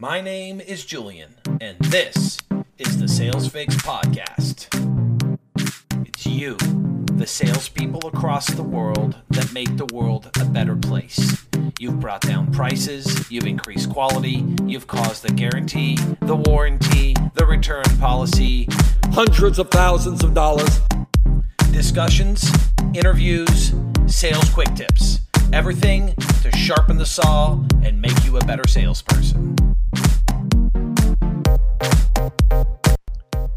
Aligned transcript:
My 0.00 0.20
name 0.20 0.60
is 0.60 0.84
Julian, 0.84 1.36
and 1.60 1.78
this 1.78 2.38
is 2.78 2.98
the 2.98 3.06
Sales 3.06 3.48
Fix 3.48 3.76
Podcast. 3.76 4.66
It's 6.04 6.26
you, 6.26 6.56
the 7.16 7.26
salespeople 7.26 8.08
across 8.08 8.48
the 8.48 8.64
world 8.64 9.16
that 9.30 9.52
make 9.52 9.76
the 9.76 9.86
world 9.94 10.30
a 10.40 10.44
better 10.46 10.74
place. 10.74 11.46
You've 11.78 12.00
brought 12.00 12.22
down 12.22 12.52
prices, 12.52 13.30
you've 13.30 13.46
increased 13.46 13.88
quality, 13.88 14.44
you've 14.66 14.88
caused 14.88 15.22
the 15.22 15.32
guarantee, 15.32 15.96
the 16.22 16.36
warranty, 16.36 17.14
the 17.34 17.46
return 17.46 17.84
policy, 18.00 18.66
hundreds 19.12 19.60
of 19.60 19.70
thousands 19.70 20.24
of 20.24 20.34
dollars. 20.34 20.80
discussions, 21.70 22.50
interviews, 22.94 23.72
sales 24.06 24.48
quick 24.50 24.74
tips. 24.74 25.20
Everything 25.52 26.14
to 26.42 26.50
sharpen 26.56 26.98
the 26.98 27.06
saw 27.06 27.52
and 27.84 28.00
make 28.00 28.24
you 28.24 28.36
a 28.36 28.44
better 28.44 28.66
salesperson. 28.66 29.53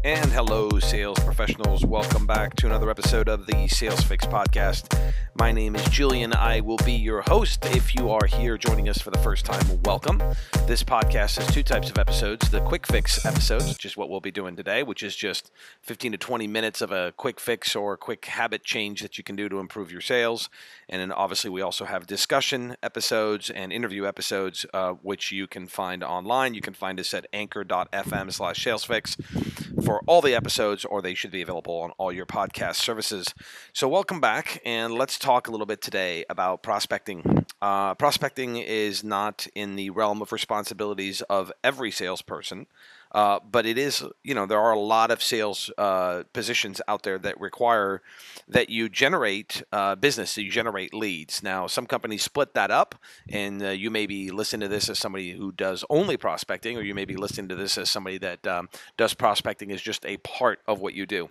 And 0.08 0.32
hello, 0.32 0.70
sales 0.78 1.18
professionals. 1.18 1.84
Welcome 1.84 2.26
back 2.26 2.56
to 2.56 2.66
another 2.66 2.88
episode 2.88 3.28
of 3.28 3.44
the 3.44 3.68
Sales 3.68 4.00
Fix 4.00 4.24
Podcast. 4.24 5.12
My 5.34 5.52
name 5.52 5.76
is 5.76 5.86
Julian. 5.90 6.32
I 6.32 6.60
will 6.60 6.78
be 6.78 6.94
your 6.94 7.20
host. 7.20 7.66
If 7.66 7.94
you 7.94 8.10
are 8.10 8.24
here 8.24 8.56
joining 8.56 8.88
us 8.88 9.02
for 9.02 9.10
the 9.10 9.18
first 9.18 9.44
time, 9.44 9.82
welcome. 9.82 10.22
This 10.66 10.82
podcast 10.82 11.36
has 11.36 11.46
two 11.52 11.62
types 11.62 11.90
of 11.90 11.98
episodes 11.98 12.48
the 12.48 12.62
quick 12.62 12.86
fix 12.86 13.24
episodes, 13.26 13.68
which 13.68 13.84
is 13.84 13.98
what 13.98 14.08
we'll 14.08 14.22
be 14.22 14.30
doing 14.30 14.56
today, 14.56 14.82
which 14.82 15.02
is 15.02 15.14
just 15.14 15.52
15 15.82 16.12
to 16.12 16.18
20 16.18 16.46
minutes 16.46 16.80
of 16.80 16.90
a 16.90 17.12
quick 17.18 17.38
fix 17.38 17.76
or 17.76 17.98
quick 17.98 18.24
habit 18.24 18.64
change 18.64 19.02
that 19.02 19.18
you 19.18 19.22
can 19.22 19.36
do 19.36 19.46
to 19.50 19.58
improve 19.58 19.92
your 19.92 20.00
sales. 20.00 20.48
And 20.88 21.02
then 21.02 21.12
obviously, 21.12 21.50
we 21.50 21.60
also 21.60 21.84
have 21.84 22.06
discussion 22.06 22.76
episodes 22.82 23.50
and 23.50 23.74
interview 23.74 24.06
episodes, 24.06 24.64
uh, 24.72 24.92
which 24.92 25.32
you 25.32 25.46
can 25.46 25.66
find 25.66 26.02
online. 26.02 26.54
You 26.54 26.62
can 26.62 26.72
find 26.72 26.98
us 26.98 27.12
at 27.12 27.26
anchor.fm 27.34 28.32
slash 28.32 28.64
salesfix 28.64 29.84
for 29.84 29.97
all 30.06 30.20
the 30.20 30.34
episodes, 30.34 30.84
or 30.84 31.02
they 31.02 31.14
should 31.14 31.30
be 31.30 31.42
available 31.42 31.80
on 31.80 31.92
all 31.98 32.12
your 32.12 32.26
podcast 32.26 32.76
services. 32.76 33.34
So, 33.72 33.88
welcome 33.88 34.20
back, 34.20 34.60
and 34.64 34.94
let's 34.94 35.18
talk 35.18 35.48
a 35.48 35.50
little 35.50 35.66
bit 35.66 35.80
today 35.82 36.24
about 36.28 36.62
prospecting. 36.62 37.46
Uh, 37.60 37.94
prospecting 37.94 38.56
is 38.56 39.02
not 39.02 39.46
in 39.54 39.76
the 39.76 39.90
realm 39.90 40.22
of 40.22 40.32
responsibilities 40.32 41.22
of 41.22 41.52
every 41.64 41.90
salesperson. 41.90 42.66
Uh, 43.12 43.40
but 43.50 43.64
it 43.66 43.78
is, 43.78 44.04
you 44.22 44.34
know, 44.34 44.46
there 44.46 44.60
are 44.60 44.72
a 44.72 44.78
lot 44.78 45.10
of 45.10 45.22
sales 45.22 45.70
uh, 45.78 46.24
positions 46.32 46.80
out 46.86 47.02
there 47.02 47.18
that 47.18 47.40
require 47.40 48.02
that 48.46 48.68
you 48.68 48.88
generate 48.88 49.62
uh, 49.72 49.94
business, 49.94 50.34
that 50.34 50.42
you 50.42 50.50
generate 50.50 50.92
leads. 50.92 51.42
Now, 51.42 51.66
some 51.66 51.86
companies 51.86 52.22
split 52.22 52.54
that 52.54 52.70
up, 52.70 52.94
and 53.28 53.62
uh, 53.62 53.68
you 53.70 53.90
may 53.90 54.06
be 54.06 54.30
listening 54.30 54.60
to 54.60 54.68
this 54.68 54.88
as 54.88 54.98
somebody 54.98 55.32
who 55.32 55.52
does 55.52 55.84
only 55.88 56.16
prospecting, 56.16 56.76
or 56.76 56.82
you 56.82 56.94
may 56.94 57.04
be 57.04 57.16
listening 57.16 57.48
to 57.48 57.56
this 57.56 57.78
as 57.78 57.88
somebody 57.88 58.18
that 58.18 58.46
um, 58.46 58.68
does 58.96 59.14
prospecting 59.14 59.72
as 59.72 59.80
just 59.80 60.04
a 60.04 60.18
part 60.18 60.60
of 60.66 60.80
what 60.80 60.94
you 60.94 61.06
do. 61.06 61.30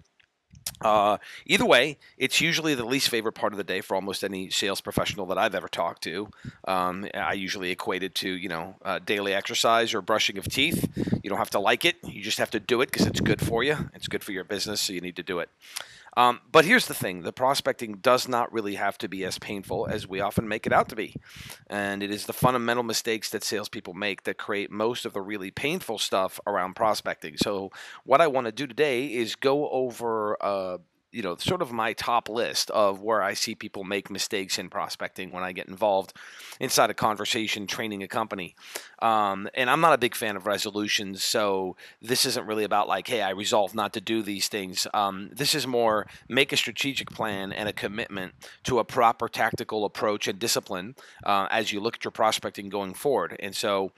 Uh, 0.82 1.18
either 1.46 1.66
way, 1.66 1.98
it's 2.18 2.40
usually 2.40 2.76
the 2.76 2.86
least 2.86 3.10
favorite 3.10 3.34
part 3.34 3.54
of 3.54 3.58
the 3.58 3.64
day 3.64 3.82
for 3.82 3.96
almost 3.96 4.24
any 4.24 4.50
sales 4.50 4.82
professional 4.82 5.26
that 5.28 5.38
I've 5.38 5.56
ever 5.56 5.68
talked 5.68 6.04
to. 6.04 6.30
Um, 6.68 7.08
I 7.14 7.34
usually 7.34 7.72
equate 7.72 8.04
it 8.04 8.16
to, 8.16 8.30
you 8.30 8.50
know, 8.50 8.76
uh, 8.84 9.00
daily 9.00 9.34
exercise 9.34 9.94
or 9.94 10.02
brushing 10.02 10.38
of 10.38 10.46
teeth. 10.46 10.88
You 11.24 11.30
don't 11.30 11.40
have 11.40 11.50
to 11.52 11.60
like 11.60 11.86
it; 11.86 11.98
you 12.04 12.22
just 12.22 12.38
have 12.38 12.52
to 12.52 12.60
do 12.60 12.82
it 12.82 12.92
because 12.92 13.08
it's 13.08 13.22
good 13.22 13.42
for 13.42 13.64
you. 13.64 13.78
It's 13.94 14.08
good 14.08 14.24
for 14.24 14.32
your 14.32 14.44
business, 14.44 14.82
so 14.82 14.94
you 14.94 15.02
need 15.02 15.16
to 15.16 15.24
do 15.24 15.40
it. 15.40 15.50
Um, 16.18 16.42
but 16.52 16.66
here's 16.66 16.88
the 16.88 16.96
thing 16.96 17.22
the 17.22 17.32
prospecting 17.32 17.98
does 17.98 18.28
not 18.28 18.52
really 18.52 18.74
have 18.74 18.98
to 18.98 19.08
be 19.08 19.24
as 19.24 19.38
painful 19.38 19.86
as 19.86 20.08
we 20.08 20.20
often 20.20 20.48
make 20.48 20.66
it 20.66 20.74
out 20.74 20.90
to 20.90 20.96
be. 20.96 21.16
And 21.68 22.02
it 22.02 22.10
is 22.10 22.26
the 22.26 22.34
fundamental 22.34 22.84
mistakes 22.84 23.30
that 23.30 23.44
salespeople 23.44 23.94
make 23.94 24.24
that 24.24 24.40
create 24.40 24.72
most 24.72 25.06
of 25.06 25.14
the 25.14 25.22
really 25.22 25.52
painful 25.52 26.00
stuff 26.00 26.40
around 26.48 26.76
prospecting. 26.76 27.38
So, 27.38 27.72
what 28.04 28.20
I 28.20 28.26
want 28.26 28.46
to 28.46 28.52
do 28.52 28.66
today 28.66 29.06
is 29.06 29.36
go 29.36 29.70
over. 29.70 30.44
Uh, 30.44 30.80
you 31.18 31.24
know, 31.24 31.36
sort 31.38 31.64
of 31.64 31.72
my 31.72 31.94
top 31.94 32.30
list 32.30 32.70
of 32.70 33.02
where 33.02 33.24
I 33.24 33.34
see 33.34 33.56
people 33.56 33.84
make 33.84 34.12
mistakes 34.12 34.60
in 34.60 34.70
prospecting 34.70 35.32
when 35.32 35.44
I 35.44 35.52
get 35.52 35.68
involved 35.68 36.14
inside 36.60 36.92
a 36.92 36.94
conversation 36.94 37.66
training 37.66 38.04
a 38.04 38.08
company. 38.08 38.56
Um, 39.00 39.50
and 39.56 39.68
I'm 39.68 39.82
not 39.82 39.94
a 39.94 39.98
big 39.98 40.14
fan 40.14 40.36
of 40.36 40.46
resolutions, 40.46 41.24
so 41.24 41.76
this 42.04 42.28
isn't 42.28 42.46
really 42.46 42.64
about 42.64 42.88
like, 42.88 43.08
hey, 43.08 43.24
I 43.24 43.32
resolve 43.32 43.74
not 43.74 43.94
to 43.94 44.02
do 44.02 44.22
these 44.22 44.48
things. 44.48 44.86
Um, 44.94 45.32
this 45.34 45.56
is 45.56 45.66
more 45.66 46.06
make 46.30 46.54
a 46.54 46.58
strategic 46.58 47.10
plan 47.10 47.52
and 47.52 47.68
a 47.68 47.74
commitment 47.74 48.36
to 48.66 48.78
a 48.78 48.84
proper 48.84 49.28
tactical 49.28 49.86
approach 49.86 50.28
and 50.28 50.38
discipline 50.38 50.94
uh, 51.26 51.48
as 51.50 51.72
you 51.72 51.80
look 51.80 51.96
at 51.96 52.04
your 52.04 52.12
prospecting 52.12 52.70
going 52.70 52.94
forward. 52.94 53.36
And 53.40 53.56
so 53.56 53.92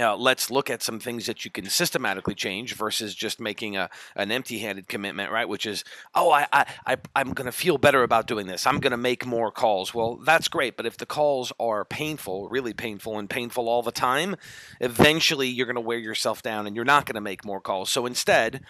uh, 0.00 0.16
let's 0.16 0.50
look 0.50 0.70
at 0.70 0.82
some 0.82 0.98
things 0.98 1.26
that 1.26 1.44
you 1.44 1.50
can 1.50 1.66
systematically 1.66 2.34
change 2.34 2.74
versus 2.74 3.14
just 3.14 3.40
making 3.40 3.76
a 3.76 3.90
an 4.16 4.32
empty-handed 4.32 4.88
commitment, 4.88 5.30
right? 5.30 5.48
Which 5.48 5.66
is, 5.66 5.84
oh, 6.14 6.30
I, 6.30 6.46
I, 6.52 6.66
I 6.86 6.96
I'm 7.14 7.32
going 7.32 7.46
to 7.46 7.52
feel 7.52 7.78
better 7.78 8.02
about 8.02 8.26
doing 8.26 8.46
this. 8.46 8.66
I'm 8.66 8.78
going 8.78 8.92
to 8.92 8.96
make 8.96 9.26
more 9.26 9.50
calls. 9.50 9.94
Well, 9.94 10.16
that's 10.16 10.48
great, 10.48 10.76
but 10.76 10.86
if 10.86 10.96
the 10.96 11.06
calls 11.06 11.52
are 11.60 11.84
painful, 11.84 12.48
really 12.48 12.72
painful, 12.72 13.18
and 13.18 13.28
painful 13.28 13.68
all 13.68 13.82
the 13.82 13.92
time, 13.92 14.36
eventually 14.80 15.48
you're 15.48 15.66
going 15.66 15.74
to 15.74 15.80
wear 15.80 15.98
yourself 15.98 16.42
down, 16.42 16.66
and 16.66 16.74
you're 16.74 16.84
not 16.84 17.06
going 17.06 17.14
to 17.14 17.20
make 17.20 17.44
more 17.44 17.60
calls. 17.60 17.90
So 17.90 18.06
instead, 18.06 18.62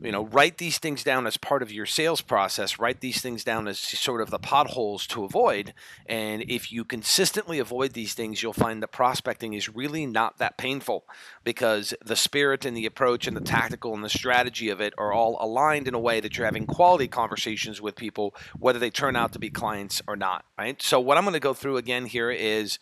you 0.00 0.12
know, 0.12 0.24
write 0.26 0.58
these 0.58 0.78
things 0.78 1.04
down 1.04 1.26
as 1.26 1.36
part 1.36 1.62
of 1.62 1.72
your 1.72 1.86
sales 1.86 2.20
process. 2.20 2.78
Write 2.78 3.00
these 3.00 3.20
things 3.20 3.44
down 3.44 3.68
as 3.68 3.78
sort 3.78 4.20
of 4.20 4.30
the 4.30 4.38
potholes 4.38 5.06
to 5.08 5.24
avoid. 5.24 5.74
And 6.06 6.42
if 6.48 6.72
you 6.72 6.84
consistently 6.84 7.58
avoid 7.58 7.92
these 7.92 8.14
things, 8.14 8.42
you'll 8.42 8.52
find 8.52 8.82
that 8.82 8.88
prospecting 8.88 9.52
is 9.52 9.68
really 9.68 10.06
not 10.06 10.38
that 10.38 10.56
painful 10.56 10.71
painful 10.72 11.04
because 11.44 11.92
the 12.04 12.16
spirit 12.16 12.64
and 12.64 12.76
the 12.76 12.86
approach 12.86 13.26
and 13.26 13.36
the 13.36 13.40
tactical 13.42 13.94
and 13.94 14.02
the 14.02 14.08
strategy 14.08 14.70
of 14.70 14.80
it 14.80 14.94
are 14.96 15.12
all 15.12 15.36
aligned 15.38 15.86
in 15.86 15.94
a 15.94 15.98
way 15.98 16.18
that 16.18 16.36
you're 16.36 16.46
having 16.46 16.66
quality 16.66 17.08
conversations 17.08 17.80
with 17.80 17.94
people, 17.94 18.34
whether 18.58 18.78
they 18.78 18.90
turn 18.90 19.14
out 19.14 19.32
to 19.32 19.38
be 19.38 19.50
clients 19.50 20.00
or 20.06 20.16
not. 20.16 20.44
Right. 20.58 20.80
So 20.80 20.98
what 20.98 21.18
I'm 21.18 21.24
going 21.24 21.34
to 21.34 21.40
go 21.40 21.52
through 21.52 21.76
again 21.76 22.06
here 22.06 22.30
is, 22.30 22.78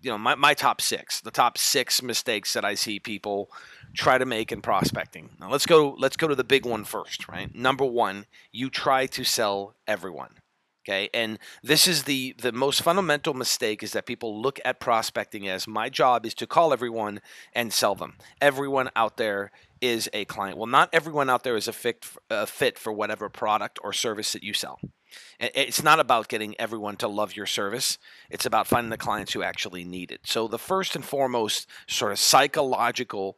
you 0.00 0.10
know, 0.10 0.18
my, 0.18 0.34
my 0.34 0.54
top 0.54 0.80
six, 0.80 1.20
the 1.20 1.30
top 1.30 1.56
six 1.58 2.02
mistakes 2.02 2.54
that 2.54 2.64
I 2.64 2.74
see 2.74 2.98
people 2.98 3.48
try 3.94 4.18
to 4.18 4.26
make 4.26 4.50
in 4.50 4.60
prospecting. 4.60 5.30
Now 5.38 5.48
let's 5.48 5.66
go 5.66 5.94
let's 5.98 6.16
go 6.16 6.26
to 6.26 6.34
the 6.34 6.44
big 6.44 6.66
one 6.66 6.82
first, 6.84 7.28
right? 7.28 7.54
Number 7.54 7.84
1, 7.84 8.26
you 8.50 8.68
try 8.68 9.06
to 9.06 9.22
sell 9.22 9.76
everyone. 9.86 10.41
Okay, 10.84 11.08
and 11.14 11.38
this 11.62 11.86
is 11.86 12.04
the 12.04 12.34
the 12.38 12.50
most 12.50 12.82
fundamental 12.82 13.34
mistake 13.34 13.84
is 13.84 13.92
that 13.92 14.04
people 14.04 14.40
look 14.42 14.58
at 14.64 14.80
prospecting 14.80 15.46
as 15.48 15.68
my 15.68 15.88
job 15.88 16.26
is 16.26 16.34
to 16.34 16.46
call 16.46 16.72
everyone 16.72 17.20
and 17.52 17.72
sell 17.72 17.94
them. 17.94 18.14
Everyone 18.40 18.90
out 18.96 19.16
there 19.16 19.52
is 19.80 20.10
a 20.12 20.24
client. 20.24 20.58
Well, 20.58 20.66
not 20.66 20.88
everyone 20.92 21.30
out 21.30 21.44
there 21.44 21.56
is 21.56 21.68
a 21.68 21.72
fit, 21.72 22.04
a 22.30 22.46
fit 22.46 22.78
for 22.78 22.92
whatever 22.92 23.28
product 23.28 23.78
or 23.84 23.92
service 23.92 24.32
that 24.32 24.42
you 24.42 24.54
sell. 24.54 24.80
It's 25.38 25.82
not 25.82 26.00
about 26.00 26.28
getting 26.28 26.58
everyone 26.58 26.96
to 26.96 27.08
love 27.08 27.36
your 27.36 27.46
service. 27.46 27.98
It's 28.30 28.46
about 28.46 28.66
finding 28.66 28.90
the 28.90 28.96
clients 28.96 29.32
who 29.32 29.42
actually 29.42 29.84
need 29.84 30.10
it. 30.10 30.20
So 30.24 30.48
the 30.48 30.58
first 30.58 30.96
and 30.96 31.04
foremost 31.04 31.68
sort 31.86 32.12
of 32.12 32.18
psychological 32.18 33.36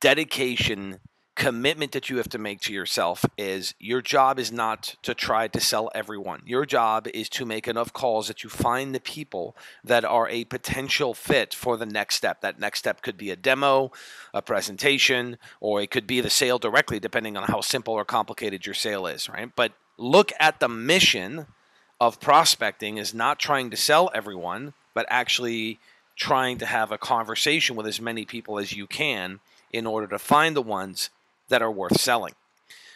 dedication 0.00 1.00
commitment 1.34 1.92
that 1.92 2.10
you 2.10 2.18
have 2.18 2.28
to 2.28 2.38
make 2.38 2.60
to 2.60 2.72
yourself 2.72 3.24
is 3.38 3.74
your 3.78 4.02
job 4.02 4.38
is 4.38 4.52
not 4.52 4.96
to 5.02 5.14
try 5.14 5.48
to 5.48 5.60
sell 5.60 5.90
everyone. 5.94 6.42
Your 6.44 6.66
job 6.66 7.08
is 7.14 7.28
to 7.30 7.46
make 7.46 7.66
enough 7.66 7.92
calls 7.92 8.28
that 8.28 8.44
you 8.44 8.50
find 8.50 8.94
the 8.94 9.00
people 9.00 9.56
that 9.82 10.04
are 10.04 10.28
a 10.28 10.44
potential 10.44 11.14
fit 11.14 11.54
for 11.54 11.76
the 11.76 11.86
next 11.86 12.16
step. 12.16 12.42
That 12.42 12.60
next 12.60 12.80
step 12.80 13.00
could 13.00 13.16
be 13.16 13.30
a 13.30 13.36
demo, 13.36 13.92
a 14.34 14.42
presentation, 14.42 15.38
or 15.60 15.80
it 15.80 15.90
could 15.90 16.06
be 16.06 16.20
the 16.20 16.30
sale 16.30 16.58
directly, 16.58 17.00
depending 17.00 17.36
on 17.36 17.44
how 17.44 17.62
simple 17.62 17.94
or 17.94 18.04
complicated 18.04 18.66
your 18.66 18.74
sale 18.74 19.06
is, 19.06 19.28
right? 19.28 19.50
But 19.56 19.72
look 19.96 20.32
at 20.38 20.60
the 20.60 20.68
mission 20.68 21.46
of 21.98 22.20
prospecting 22.20 22.98
is 22.98 23.14
not 23.14 23.38
trying 23.38 23.70
to 23.70 23.76
sell 23.76 24.10
everyone, 24.14 24.74
but 24.92 25.06
actually 25.08 25.78
trying 26.14 26.58
to 26.58 26.66
have 26.66 26.92
a 26.92 26.98
conversation 26.98 27.74
with 27.74 27.86
as 27.86 28.00
many 28.00 28.26
people 28.26 28.58
as 28.58 28.72
you 28.72 28.86
can 28.86 29.40
in 29.72 29.86
order 29.86 30.06
to 30.06 30.18
find 30.18 30.54
the 30.54 30.62
ones 30.62 31.08
that 31.52 31.62
are 31.62 31.70
worth 31.70 32.00
selling. 32.00 32.34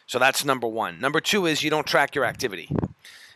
So 0.06 0.18
that's 0.18 0.44
number 0.44 0.66
one. 0.66 1.00
Number 1.00 1.20
two 1.20 1.46
is 1.46 1.62
you 1.62 1.70
don't 1.70 1.86
track 1.86 2.14
your 2.14 2.24
activity. 2.24 2.68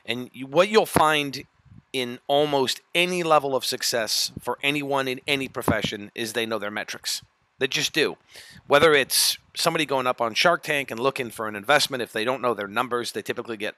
And 0.05 0.31
you, 0.33 0.47
what 0.47 0.69
you'll 0.69 0.87
find 0.87 1.45
in 1.93 2.19
almost 2.27 2.81
any 2.95 3.23
level 3.23 3.55
of 3.55 3.65
success 3.65 4.33
for 4.41 4.59
anyone 4.63 5.09
in 5.09 5.21
any 5.27 5.49
profession 5.49 6.11
is 6.15 6.33
they 6.33 6.47
know 6.47 6.59
their 6.59 6.71
metrics. 6.71 7.23
They 7.59 7.67
just 7.67 7.93
do. 7.93 8.17
Whether 8.67 8.95
it's 8.95 9.37
somebody 9.55 9.85
going 9.85 10.07
up 10.07 10.21
on 10.21 10.33
Shark 10.35 10.63
Tank 10.63 10.91
and 10.91 10.99
looking 10.99 11.31
for 11.31 11.47
an 11.49 11.57
investment, 11.57 12.03
if 12.03 12.13
they 12.13 12.25
don't 12.25 12.41
know 12.41 12.55
their 12.55 12.69
numbers, 12.69 13.13
they 13.13 13.21
typically 13.21 13.59
get, 13.59 13.75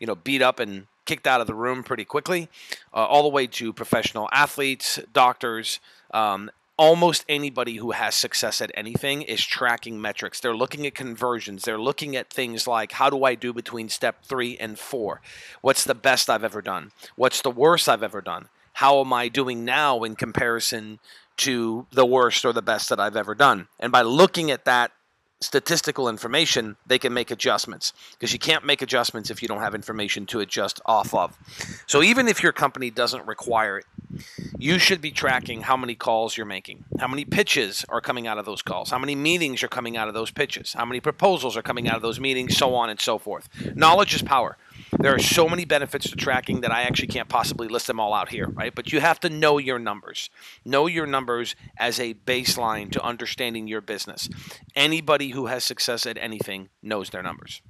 you 0.00 0.06
know, 0.06 0.14
beat 0.14 0.40
up 0.40 0.58
and 0.58 0.86
kicked 1.04 1.26
out 1.26 1.42
of 1.42 1.46
the 1.46 1.54
room 1.54 1.82
pretty 1.82 2.04
quickly. 2.04 2.48
Uh, 2.94 3.04
all 3.04 3.22
the 3.22 3.28
way 3.28 3.46
to 3.46 3.72
professional 3.72 4.28
athletes, 4.32 4.98
doctors, 5.12 5.80
um, 6.14 6.50
almost 6.76 7.24
anybody 7.28 7.76
who 7.76 7.92
has 7.92 8.14
success 8.14 8.60
at 8.60 8.70
anything 8.74 9.22
is 9.22 9.44
tracking 9.44 10.00
metrics. 10.00 10.40
They're 10.40 10.56
looking 10.56 10.86
at 10.86 10.94
conversions. 10.94 11.62
They're 11.62 11.80
looking 11.80 12.16
at 12.16 12.30
things 12.30 12.66
like 12.66 12.92
how 12.92 13.10
do 13.10 13.24
I 13.24 13.34
do 13.34 13.52
between 13.52 13.88
step 13.88 14.24
three 14.24 14.56
and 14.58 14.78
four? 14.78 15.20
What's 15.62 15.84
the 15.84 15.94
best 15.94 16.28
I've 16.28 16.44
ever 16.44 16.62
done? 16.62 16.92
What's 17.16 17.42
the 17.42 17.50
worst 17.50 17.88
I've 17.88 18.02
ever 18.02 18.20
done? 18.20 18.48
How 18.74 19.00
am 19.00 19.12
I 19.12 19.28
doing 19.28 19.64
now 19.64 20.02
in 20.02 20.16
comparison 20.16 20.98
to 21.38 21.86
the 21.92 22.06
worst 22.06 22.44
or 22.44 22.52
the 22.52 22.62
best 22.62 22.88
that 22.88 23.00
I've 23.00 23.16
ever 23.16 23.34
done. 23.34 23.68
And 23.78 23.92
by 23.92 24.02
looking 24.02 24.50
at 24.50 24.64
that 24.64 24.92
statistical 25.40 26.08
information, 26.08 26.76
they 26.86 26.98
can 26.98 27.12
make 27.12 27.30
adjustments 27.30 27.92
because 28.12 28.32
you 28.32 28.38
can't 28.38 28.64
make 28.64 28.80
adjustments 28.80 29.30
if 29.30 29.42
you 29.42 29.48
don't 29.48 29.60
have 29.60 29.74
information 29.74 30.26
to 30.26 30.40
adjust 30.40 30.80
off 30.86 31.14
of. 31.14 31.36
So 31.86 32.02
even 32.02 32.26
if 32.28 32.42
your 32.42 32.52
company 32.52 32.90
doesn't 32.90 33.26
require 33.26 33.78
it, 33.78 33.84
you 34.58 34.78
should 34.78 35.00
be 35.00 35.10
tracking 35.10 35.62
how 35.62 35.76
many 35.76 35.94
calls 35.94 36.36
you're 36.36 36.46
making, 36.46 36.84
how 36.98 37.08
many 37.08 37.24
pitches 37.24 37.84
are 37.88 38.00
coming 38.00 38.26
out 38.26 38.38
of 38.38 38.46
those 38.46 38.62
calls, 38.62 38.90
how 38.90 38.98
many 38.98 39.14
meetings 39.14 39.62
are 39.62 39.68
coming 39.68 39.96
out 39.96 40.08
of 40.08 40.14
those 40.14 40.30
pitches, 40.30 40.72
how 40.72 40.84
many 40.84 41.00
proposals 41.00 41.56
are 41.56 41.62
coming 41.62 41.88
out 41.88 41.96
of 41.96 42.02
those 42.02 42.18
meetings, 42.18 42.56
so 42.56 42.74
on 42.74 42.88
and 42.88 43.00
so 43.00 43.18
forth. 43.18 43.48
Knowledge 43.76 44.14
is 44.14 44.22
power. 44.22 44.56
There 44.98 45.14
are 45.14 45.18
so 45.18 45.48
many 45.48 45.64
benefits 45.64 46.08
to 46.10 46.16
tracking 46.16 46.60
that 46.60 46.72
I 46.72 46.82
actually 46.82 47.08
can't 47.08 47.28
possibly 47.28 47.68
list 47.68 47.86
them 47.86 48.00
all 48.00 48.14
out 48.14 48.28
here, 48.28 48.48
right? 48.48 48.74
But 48.74 48.92
you 48.92 49.00
have 49.00 49.20
to 49.20 49.30
know 49.30 49.58
your 49.58 49.78
numbers. 49.78 50.30
Know 50.64 50.86
your 50.86 51.06
numbers 51.06 51.56
as 51.76 51.98
a 52.00 52.14
baseline 52.14 52.90
to 52.92 53.02
understanding 53.02 53.66
your 53.66 53.80
business. 53.80 54.28
Anybody 54.74 55.30
who 55.30 55.46
has 55.46 55.64
success 55.64 56.06
at 56.06 56.18
anything 56.18 56.68
knows 56.82 57.10
their 57.10 57.22
numbers. 57.22 57.62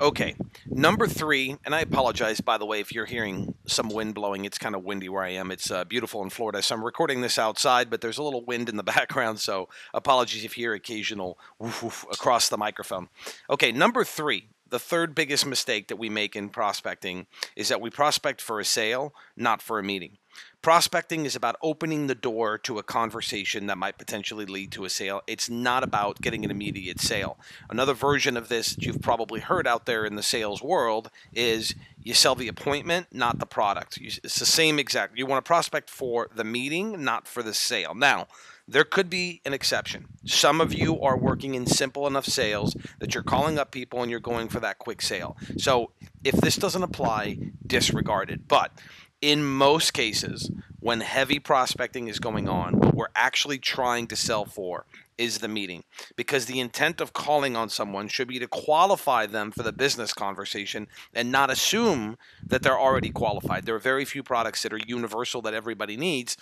Okay, 0.00 0.34
number 0.66 1.06
three, 1.06 1.56
and 1.64 1.76
I 1.76 1.80
apologize 1.80 2.40
by 2.40 2.58
the 2.58 2.66
way 2.66 2.80
if 2.80 2.92
you're 2.92 3.06
hearing 3.06 3.54
some 3.66 3.88
wind 3.88 4.14
blowing. 4.14 4.44
It's 4.44 4.58
kind 4.58 4.74
of 4.74 4.82
windy 4.82 5.08
where 5.08 5.22
I 5.22 5.28
am. 5.28 5.52
It's 5.52 5.70
uh, 5.70 5.84
beautiful 5.84 6.24
in 6.24 6.30
Florida, 6.30 6.60
so 6.60 6.74
I'm 6.74 6.84
recording 6.84 7.20
this 7.20 7.38
outside, 7.38 7.88
but 7.88 8.00
there's 8.00 8.18
a 8.18 8.22
little 8.24 8.44
wind 8.44 8.68
in 8.68 8.76
the 8.76 8.82
background, 8.82 9.38
so 9.38 9.68
apologies 9.94 10.44
if 10.44 10.58
you 10.58 10.64
hear 10.64 10.74
occasional 10.74 11.38
woof 11.60 11.84
woof 11.84 12.04
across 12.10 12.48
the 12.48 12.58
microphone. 12.58 13.10
Okay, 13.48 13.70
number 13.70 14.02
three, 14.02 14.48
the 14.72 14.78
third 14.78 15.14
biggest 15.14 15.44
mistake 15.44 15.88
that 15.88 15.98
we 15.98 16.08
make 16.08 16.34
in 16.34 16.48
prospecting 16.48 17.26
is 17.54 17.68
that 17.68 17.82
we 17.82 17.90
prospect 17.90 18.40
for 18.40 18.58
a 18.58 18.64
sale, 18.64 19.12
not 19.36 19.60
for 19.60 19.78
a 19.78 19.82
meeting. 19.82 20.16
Prospecting 20.62 21.26
is 21.26 21.36
about 21.36 21.56
opening 21.60 22.06
the 22.06 22.14
door 22.14 22.56
to 22.56 22.78
a 22.78 22.82
conversation 22.82 23.66
that 23.66 23.76
might 23.76 23.98
potentially 23.98 24.46
lead 24.46 24.72
to 24.72 24.86
a 24.86 24.88
sale. 24.88 25.20
It's 25.26 25.50
not 25.50 25.84
about 25.84 26.22
getting 26.22 26.42
an 26.42 26.50
immediate 26.50 27.00
sale. 27.00 27.38
Another 27.68 27.92
version 27.92 28.34
of 28.34 28.48
this 28.48 28.74
that 28.74 28.86
you've 28.86 29.02
probably 29.02 29.40
heard 29.40 29.66
out 29.66 29.84
there 29.84 30.06
in 30.06 30.16
the 30.16 30.22
sales 30.22 30.62
world 30.62 31.10
is 31.34 31.74
you 32.02 32.14
sell 32.14 32.34
the 32.34 32.48
appointment, 32.48 33.08
not 33.12 33.40
the 33.40 33.46
product. 33.46 33.98
It's 34.00 34.38
the 34.38 34.46
same 34.46 34.78
exact. 34.78 35.18
You 35.18 35.26
want 35.26 35.44
to 35.44 35.46
prospect 35.46 35.90
for 35.90 36.30
the 36.34 36.44
meeting, 36.44 37.04
not 37.04 37.28
for 37.28 37.42
the 37.42 37.52
sale. 37.52 37.94
Now, 37.94 38.26
there 38.68 38.84
could 38.84 39.10
be 39.10 39.40
an 39.44 39.52
exception. 39.52 40.06
Some 40.24 40.60
of 40.60 40.72
you 40.72 41.00
are 41.00 41.16
working 41.16 41.54
in 41.54 41.66
simple 41.66 42.06
enough 42.06 42.26
sales 42.26 42.76
that 43.00 43.14
you're 43.14 43.22
calling 43.22 43.58
up 43.58 43.70
people 43.70 44.02
and 44.02 44.10
you're 44.10 44.20
going 44.20 44.48
for 44.48 44.60
that 44.60 44.78
quick 44.78 45.02
sale. 45.02 45.36
So 45.58 45.90
if 46.24 46.34
this 46.36 46.56
doesn't 46.56 46.82
apply, 46.82 47.38
disregard 47.66 48.30
it. 48.30 48.46
But 48.48 48.72
in 49.20 49.44
most 49.44 49.92
cases, 49.92 50.50
when 50.80 51.00
heavy 51.00 51.38
prospecting 51.38 52.08
is 52.08 52.18
going 52.18 52.48
on, 52.48 52.78
what 52.78 52.94
we're 52.94 53.06
actually 53.14 53.58
trying 53.58 54.08
to 54.08 54.16
sell 54.16 54.44
for 54.44 54.84
is 55.16 55.38
the 55.38 55.48
meeting. 55.48 55.84
Because 56.16 56.46
the 56.46 56.58
intent 56.58 57.00
of 57.00 57.12
calling 57.12 57.54
on 57.54 57.68
someone 57.68 58.08
should 58.08 58.26
be 58.26 58.40
to 58.40 58.48
qualify 58.48 59.26
them 59.26 59.52
for 59.52 59.62
the 59.62 59.72
business 59.72 60.12
conversation 60.12 60.88
and 61.14 61.30
not 61.30 61.50
assume 61.50 62.16
that 62.44 62.62
they're 62.62 62.78
already 62.78 63.10
qualified. 63.10 63.64
There 63.64 63.76
are 63.76 63.80
very 63.80 64.04
few 64.04 64.24
products 64.24 64.62
that 64.62 64.72
are 64.72 64.80
universal 64.84 65.40
that 65.42 65.54
everybody 65.54 65.96
needs, 65.96 66.36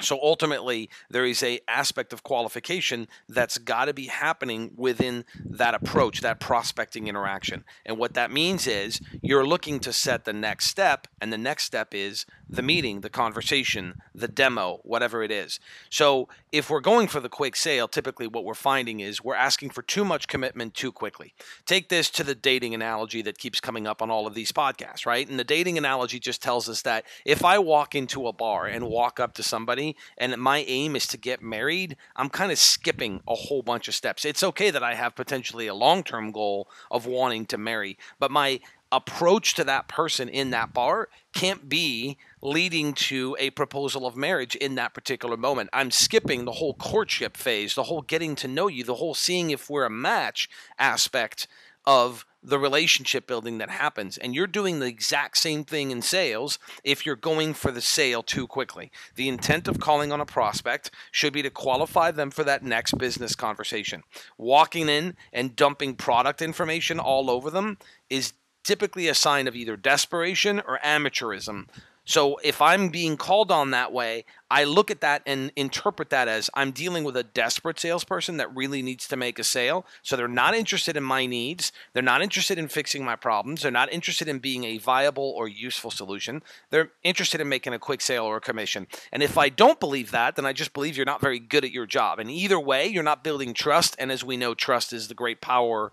so 0.00 0.18
ultimately, 0.22 0.88
there 1.10 1.26
is 1.26 1.42
a 1.42 1.60
aspect 1.68 2.12
of 2.12 2.22
qualification 2.22 3.08
that's 3.28 3.58
got 3.58 3.84
to 3.84 3.94
be 3.94 4.06
happening 4.06 4.72
within 4.74 5.24
that 5.44 5.74
approach, 5.74 6.22
that 6.22 6.40
prospecting 6.40 7.08
interaction. 7.08 7.64
And 7.84 7.98
what 7.98 8.14
that 8.14 8.30
means 8.30 8.66
is 8.66 9.00
you're 9.20 9.46
looking 9.46 9.80
to 9.80 9.92
set 9.92 10.24
the 10.24 10.32
next 10.32 10.66
step, 10.66 11.08
and 11.20 11.30
the 11.32 11.38
next 11.38 11.64
step 11.64 11.94
is 11.94 12.24
the 12.52 12.62
meeting, 12.62 13.00
the 13.00 13.08
conversation, 13.08 13.94
the 14.14 14.28
demo, 14.28 14.80
whatever 14.84 15.22
it 15.22 15.30
is. 15.30 15.58
So 15.88 16.28
if 16.52 16.68
we're 16.68 16.80
going 16.80 17.08
for 17.08 17.18
the 17.18 17.30
quick 17.30 17.56
sale, 17.56 17.88
typically 17.88 18.26
what 18.26 18.44
we're 18.44 18.52
finding 18.52 19.00
is 19.00 19.24
we're 19.24 19.34
asking 19.34 19.70
for 19.70 19.80
too 19.80 20.04
much 20.04 20.28
commitment 20.28 20.74
too 20.74 20.92
quickly. 20.92 21.32
Take 21.64 21.88
this 21.88 22.10
to 22.10 22.22
the 22.22 22.34
dating 22.34 22.74
analogy 22.74 23.22
that 23.22 23.38
keeps 23.38 23.58
coming 23.58 23.86
up 23.86 24.02
on 24.02 24.10
all 24.10 24.26
of 24.26 24.34
these 24.34 24.52
podcasts, 24.52 25.06
right? 25.06 25.26
And 25.26 25.38
the 25.38 25.44
dating 25.44 25.78
analogy 25.78 26.20
just 26.20 26.42
tells 26.42 26.68
us 26.68 26.82
that 26.82 27.06
if 27.24 27.42
I 27.42 27.58
walk 27.58 27.94
into 27.94 28.28
a 28.28 28.34
bar 28.34 28.66
and 28.66 28.86
walk 28.86 29.18
up 29.18 29.32
to 29.34 29.42
somebody 29.42 29.96
and 30.18 30.36
my 30.36 30.58
aim 30.68 30.94
is 30.94 31.06
to 31.08 31.16
get 31.16 31.42
married, 31.42 31.96
I'm 32.16 32.28
kind 32.28 32.52
of 32.52 32.58
skipping 32.58 33.22
a 33.26 33.34
whole 33.34 33.62
bunch 33.62 33.88
of 33.88 33.94
steps. 33.94 34.26
It's 34.26 34.42
okay 34.42 34.70
that 34.70 34.82
I 34.82 34.94
have 34.94 35.14
potentially 35.14 35.68
a 35.68 35.74
long 35.74 36.04
term 36.04 36.32
goal 36.32 36.68
of 36.90 37.06
wanting 37.06 37.46
to 37.46 37.56
marry, 37.56 37.96
but 38.18 38.30
my 38.30 38.60
approach 38.92 39.54
to 39.54 39.64
that 39.64 39.88
person 39.88 40.28
in 40.28 40.50
that 40.50 40.74
bar 40.74 41.08
can't 41.32 41.68
be 41.68 42.18
leading 42.42 42.92
to 42.92 43.34
a 43.40 43.50
proposal 43.50 44.06
of 44.06 44.16
marriage 44.16 44.54
in 44.54 44.74
that 44.74 44.92
particular 44.92 45.36
moment. 45.36 45.70
I'm 45.72 45.90
skipping 45.90 46.44
the 46.44 46.52
whole 46.52 46.74
courtship 46.74 47.36
phase, 47.36 47.74
the 47.74 47.84
whole 47.84 48.02
getting 48.02 48.36
to 48.36 48.48
know 48.48 48.68
you, 48.68 48.84
the 48.84 48.96
whole 48.96 49.14
seeing 49.14 49.50
if 49.50 49.70
we're 49.70 49.86
a 49.86 49.90
match 49.90 50.50
aspect 50.78 51.48
of 51.86 52.26
the 52.44 52.58
relationship 52.58 53.26
building 53.26 53.58
that 53.58 53.70
happens. 53.70 54.18
And 54.18 54.34
you're 54.34 54.46
doing 54.46 54.80
the 54.80 54.86
exact 54.86 55.38
same 55.38 55.64
thing 55.64 55.90
in 55.90 56.02
sales 56.02 56.58
if 56.82 57.06
you're 57.06 57.16
going 57.16 57.54
for 57.54 57.70
the 57.70 57.80
sale 57.80 58.22
too 58.22 58.46
quickly. 58.46 58.90
The 59.14 59.28
intent 59.28 59.68
of 59.68 59.78
calling 59.78 60.12
on 60.12 60.20
a 60.20 60.26
prospect 60.26 60.90
should 61.12 61.32
be 61.32 61.42
to 61.42 61.50
qualify 61.50 62.10
them 62.10 62.30
for 62.30 62.44
that 62.44 62.64
next 62.64 62.98
business 62.98 63.36
conversation. 63.36 64.02
Walking 64.38 64.88
in 64.88 65.16
and 65.32 65.56
dumping 65.56 65.94
product 65.94 66.42
information 66.42 66.98
all 66.98 67.30
over 67.30 67.48
them 67.48 67.78
is 68.10 68.32
typically 68.62 69.08
a 69.08 69.14
sign 69.14 69.48
of 69.48 69.56
either 69.56 69.76
desperation 69.76 70.60
or 70.60 70.78
amateurism. 70.84 71.66
So 72.04 72.36
if 72.42 72.60
I'm 72.60 72.88
being 72.88 73.16
called 73.16 73.52
on 73.52 73.70
that 73.70 73.92
way, 73.92 74.24
I 74.50 74.64
look 74.64 74.90
at 74.90 75.00
that 75.00 75.22
and 75.24 75.52
interpret 75.56 76.10
that 76.10 76.28
as 76.28 76.50
I'm 76.52 76.72
dealing 76.72 77.04
with 77.04 77.16
a 77.16 77.22
desperate 77.22 77.78
salesperson 77.78 78.36
that 78.36 78.54
really 78.54 78.82
needs 78.82 79.06
to 79.08 79.16
make 79.16 79.38
a 79.38 79.44
sale. 79.44 79.86
So 80.02 80.16
they're 80.16 80.28
not 80.28 80.54
interested 80.54 80.96
in 80.96 81.04
my 81.04 81.26
needs. 81.26 81.72
They're 81.92 82.02
not 82.02 82.20
interested 82.20 82.58
in 82.58 82.68
fixing 82.68 83.04
my 83.04 83.16
problems. 83.16 83.62
They're 83.62 83.70
not 83.70 83.92
interested 83.92 84.28
in 84.28 84.40
being 84.40 84.64
a 84.64 84.78
viable 84.78 85.32
or 85.36 85.48
useful 85.48 85.90
solution. 85.90 86.42
They're 86.70 86.90
interested 87.02 87.40
in 87.40 87.48
making 87.48 87.72
a 87.72 87.78
quick 87.78 88.00
sale 88.00 88.24
or 88.24 88.36
a 88.36 88.40
commission. 88.40 88.88
And 89.12 89.22
if 89.22 89.38
I 89.38 89.48
don't 89.48 89.80
believe 89.80 90.10
that, 90.10 90.36
then 90.36 90.44
I 90.44 90.52
just 90.52 90.74
believe 90.74 90.96
you're 90.96 91.06
not 91.06 91.20
very 91.20 91.38
good 91.38 91.64
at 91.64 91.72
your 91.72 91.86
job. 91.86 92.18
And 92.18 92.30
either 92.30 92.60
way, 92.60 92.86
you're 92.88 93.02
not 93.02 93.24
building 93.24 93.54
trust. 93.54 93.96
And 93.98 94.12
as 94.12 94.24
we 94.24 94.36
know, 94.36 94.54
trust 94.54 94.92
is 94.92 95.08
the 95.08 95.14
great 95.14 95.40
power 95.40 95.92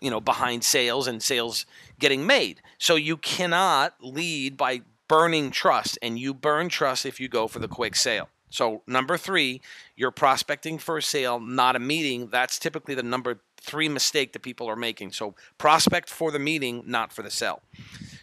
you 0.00 0.10
know 0.10 0.20
behind 0.20 0.62
sales 0.62 1.08
and 1.08 1.20
sales 1.20 1.66
getting 1.98 2.24
made 2.24 2.60
so 2.78 2.94
you 2.94 3.16
cannot 3.16 3.94
lead 4.00 4.56
by 4.56 4.80
burning 5.08 5.50
trust, 5.50 5.98
and 6.02 6.18
you 6.18 6.34
burn 6.34 6.68
trust 6.68 7.06
if 7.06 7.18
you 7.18 7.28
go 7.28 7.48
for 7.48 7.58
the 7.58 7.68
quick 7.68 7.96
sale. 7.96 8.28
So, 8.50 8.82
number 8.86 9.16
three, 9.18 9.60
you're 9.96 10.10
prospecting 10.10 10.78
for 10.78 10.98
a 10.98 11.02
sale, 11.02 11.38
not 11.38 11.76
a 11.76 11.78
meeting. 11.78 12.28
That's 12.28 12.58
typically 12.58 12.94
the 12.94 13.02
number 13.02 13.40
three 13.60 13.88
mistake 13.88 14.32
that 14.32 14.42
people 14.42 14.68
are 14.68 14.76
making. 14.76 15.12
So, 15.12 15.34
prospect 15.58 16.08
for 16.08 16.30
the 16.30 16.38
meeting, 16.38 16.82
not 16.86 17.12
for 17.12 17.22
the 17.22 17.30
sale. 17.30 17.60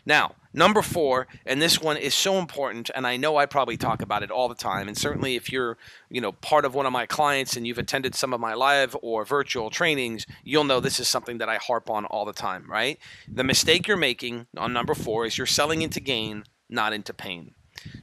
Now, 0.06 0.36
number 0.54 0.82
four, 0.82 1.28
and 1.46 1.62
this 1.62 1.82
one 1.82 1.98
is 1.98 2.14
so 2.14 2.38
important, 2.38 2.90
and 2.96 3.06
I 3.06 3.18
know 3.18 3.38
I 3.38 3.46
probably 3.46 3.78
talk 3.78 4.02
about 4.02 4.24
it 4.24 4.32
all 4.32 4.48
the 4.48 4.56
time. 4.56 4.88
And 4.88 4.98
certainly, 4.98 5.36
if 5.36 5.52
you're, 5.52 5.78
you 6.10 6.22
know, 6.22 6.32
part 6.32 6.66
of 6.66 6.76
one 6.76 6.86
of 6.86 6.94
my 6.94 7.06
clients 7.06 7.56
and 7.56 7.66
you've 7.66 7.80
attended 7.80 8.16
some 8.16 8.34
of 8.34 8.40
my 8.40 8.54
live 8.54 8.96
or 9.02 9.26
virtual 9.26 9.70
trainings, 9.70 10.26
you'll 10.44 10.64
know 10.64 10.80
this 10.80 11.00
is 11.00 11.08
something 11.08 11.38
that 11.40 11.50
I 11.50 11.58
harp 11.58 11.90
on 11.90 12.06
all 12.06 12.26
the 12.26 12.34
time. 12.34 12.70
Right? 12.70 13.00
The 13.32 13.44
mistake 13.44 13.88
you're 13.88 13.98
making 13.98 14.48
on 14.58 14.74
number 14.74 14.96
four 14.96 15.26
is 15.26 15.38
you're 15.38 15.48
selling 15.48 15.82
into 15.82 16.00
gain 16.00 16.46
not 16.70 16.94
into 16.94 17.14
pain. 17.14 17.54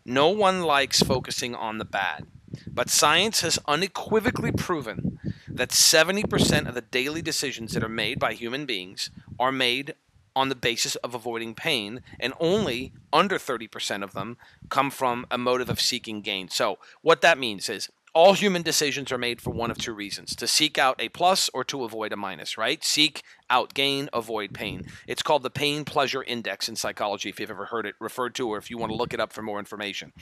No 0.04 0.28
one 0.28 0.62
likes 0.62 1.00
focusing 1.00 1.54
on 1.54 1.78
the 1.78 1.84
bad, 1.84 2.26
but 2.66 2.90
science 2.90 3.40
has 3.40 3.58
unequivocally 3.66 4.52
proven 4.52 5.18
that 5.48 5.70
70% 5.70 6.68
of 6.68 6.74
the 6.74 6.80
daily 6.80 7.22
decisions 7.22 7.72
that 7.72 7.84
are 7.84 7.88
made 7.88 8.18
by 8.18 8.32
human 8.32 8.66
beings 8.66 9.10
are 9.38 9.52
made 9.52 9.94
on 10.34 10.48
the 10.48 10.54
basis 10.54 10.96
of 10.96 11.14
avoiding 11.14 11.54
pain, 11.54 12.00
and 12.18 12.32
only 12.40 12.92
under 13.12 13.36
30% 13.36 14.02
of 14.02 14.12
them 14.12 14.38
come 14.70 14.90
from 14.90 15.26
a 15.30 15.36
motive 15.36 15.68
of 15.68 15.80
seeking 15.80 16.22
gain. 16.22 16.48
So, 16.48 16.78
what 17.02 17.20
that 17.20 17.38
means 17.38 17.68
is 17.68 17.90
all 18.14 18.34
human 18.34 18.62
decisions 18.62 19.10
are 19.10 19.18
made 19.18 19.40
for 19.40 19.50
one 19.50 19.70
of 19.70 19.78
two 19.78 19.94
reasons 19.94 20.36
to 20.36 20.46
seek 20.46 20.76
out 20.76 21.00
a 21.00 21.08
plus 21.08 21.48
or 21.54 21.64
to 21.64 21.84
avoid 21.84 22.12
a 22.12 22.16
minus, 22.16 22.58
right? 22.58 22.84
Seek 22.84 23.22
out 23.48 23.72
gain, 23.74 24.10
avoid 24.12 24.52
pain. 24.52 24.86
It's 25.06 25.22
called 25.22 25.42
the 25.42 25.50
pain 25.50 25.84
pleasure 25.84 26.22
index 26.22 26.68
in 26.68 26.76
psychology, 26.76 27.30
if 27.30 27.40
you've 27.40 27.50
ever 27.50 27.66
heard 27.66 27.86
it 27.86 27.94
referred 27.98 28.34
to, 28.36 28.48
or 28.48 28.58
if 28.58 28.70
you 28.70 28.76
want 28.76 28.90
to 28.90 28.96
look 28.96 29.14
it 29.14 29.20
up 29.20 29.32
for 29.32 29.42
more 29.42 29.58
information. 29.58 30.12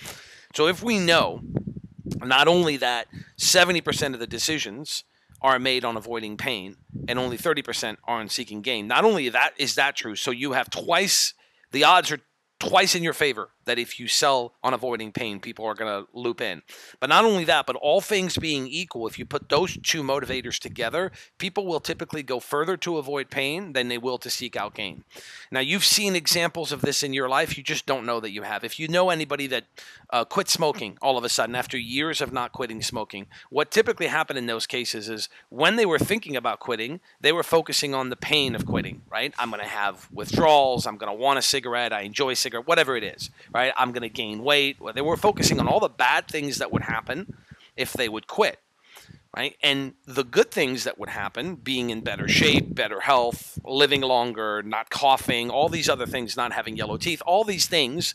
So, 0.54 0.68
if 0.68 0.82
we 0.82 0.98
know 0.98 1.40
not 2.22 2.48
only 2.48 2.76
that 2.76 3.08
70% 3.38 4.14
of 4.14 4.20
the 4.20 4.26
decisions 4.26 5.04
are 5.42 5.58
made 5.58 5.84
on 5.84 5.96
avoiding 5.96 6.36
pain 6.36 6.76
and 7.08 7.18
only 7.18 7.38
30% 7.38 7.96
are 8.04 8.20
on 8.20 8.28
seeking 8.28 8.62
gain, 8.62 8.86
not 8.86 9.04
only 9.04 9.28
that 9.30 9.52
is 9.56 9.74
that 9.74 9.96
true, 9.96 10.14
so 10.14 10.30
you 10.30 10.52
have 10.52 10.70
twice 10.70 11.34
the 11.72 11.84
odds 11.84 12.10
are 12.10 12.20
twice 12.58 12.94
in 12.94 13.02
your 13.02 13.12
favor 13.12 13.50
that 13.70 13.78
if 13.78 14.00
you 14.00 14.08
sell 14.08 14.52
on 14.64 14.74
avoiding 14.74 15.12
pain, 15.12 15.38
people 15.38 15.64
are 15.64 15.74
going 15.74 16.02
to 16.02 16.08
loop 16.12 16.40
in. 16.40 16.60
But 16.98 17.08
not 17.08 17.24
only 17.24 17.44
that, 17.44 17.66
but 17.66 17.76
all 17.76 18.00
things 18.00 18.36
being 18.36 18.66
equal, 18.66 19.06
if 19.06 19.16
you 19.16 19.24
put 19.24 19.48
those 19.48 19.78
two 19.80 20.02
motivators 20.02 20.58
together, 20.58 21.12
people 21.38 21.68
will 21.68 21.78
typically 21.78 22.24
go 22.24 22.40
further 22.40 22.76
to 22.78 22.98
avoid 22.98 23.30
pain 23.30 23.72
than 23.72 23.86
they 23.86 23.96
will 23.96 24.18
to 24.18 24.28
seek 24.28 24.56
out 24.56 24.74
gain. 24.74 25.04
Now, 25.52 25.60
you've 25.60 25.84
seen 25.84 26.16
examples 26.16 26.72
of 26.72 26.80
this 26.80 27.04
in 27.04 27.12
your 27.12 27.28
life. 27.28 27.56
You 27.56 27.62
just 27.62 27.86
don't 27.86 28.04
know 28.04 28.18
that 28.18 28.32
you 28.32 28.42
have. 28.42 28.64
If 28.64 28.80
you 28.80 28.88
know 28.88 29.10
anybody 29.10 29.46
that 29.46 29.66
uh, 30.10 30.24
quit 30.24 30.48
smoking 30.48 30.98
all 31.00 31.16
of 31.16 31.22
a 31.22 31.28
sudden 31.28 31.54
after 31.54 31.78
years 31.78 32.20
of 32.20 32.32
not 32.32 32.50
quitting 32.50 32.82
smoking, 32.82 33.26
what 33.50 33.70
typically 33.70 34.08
happened 34.08 34.38
in 34.38 34.46
those 34.46 34.66
cases 34.66 35.08
is 35.08 35.28
when 35.48 35.76
they 35.76 35.86
were 35.86 35.98
thinking 36.00 36.34
about 36.34 36.58
quitting, 36.58 36.98
they 37.20 37.30
were 37.30 37.44
focusing 37.44 37.94
on 37.94 38.10
the 38.10 38.16
pain 38.16 38.56
of 38.56 38.66
quitting, 38.66 39.02
right? 39.08 39.32
I'm 39.38 39.50
going 39.50 39.62
to 39.62 39.68
have 39.68 40.08
withdrawals. 40.10 40.88
I'm 40.88 40.96
going 40.96 41.12
to 41.12 41.22
want 41.22 41.38
a 41.38 41.42
cigarette. 41.42 41.92
I 41.92 42.00
enjoy 42.00 42.34
cigarette, 42.34 42.66
whatever 42.66 42.96
it 42.96 43.04
is, 43.04 43.30
right? 43.52 43.59
I'm 43.76 43.92
going 43.92 44.02
to 44.02 44.08
gain 44.08 44.42
weight. 44.42 44.78
They 44.94 45.00
were 45.00 45.16
focusing 45.16 45.60
on 45.60 45.68
all 45.68 45.80
the 45.80 45.88
bad 45.88 46.28
things 46.28 46.58
that 46.58 46.72
would 46.72 46.82
happen 46.82 47.34
if 47.76 47.92
they 47.92 48.08
would 48.08 48.26
quit, 48.26 48.58
right? 49.36 49.56
And 49.62 49.94
the 50.06 50.24
good 50.24 50.50
things 50.50 50.84
that 50.84 50.98
would 50.98 51.08
happen, 51.08 51.56
being 51.56 51.90
in 51.90 52.00
better 52.00 52.28
shape, 52.28 52.74
better 52.74 53.00
health, 53.00 53.58
living 53.64 54.00
longer, 54.00 54.62
not 54.62 54.90
coughing, 54.90 55.50
all 55.50 55.68
these 55.68 55.88
other 55.88 56.06
things, 56.06 56.36
not 56.36 56.52
having 56.52 56.76
yellow 56.76 56.96
teeth, 56.96 57.22
all 57.26 57.44
these 57.44 57.66
things 57.66 58.14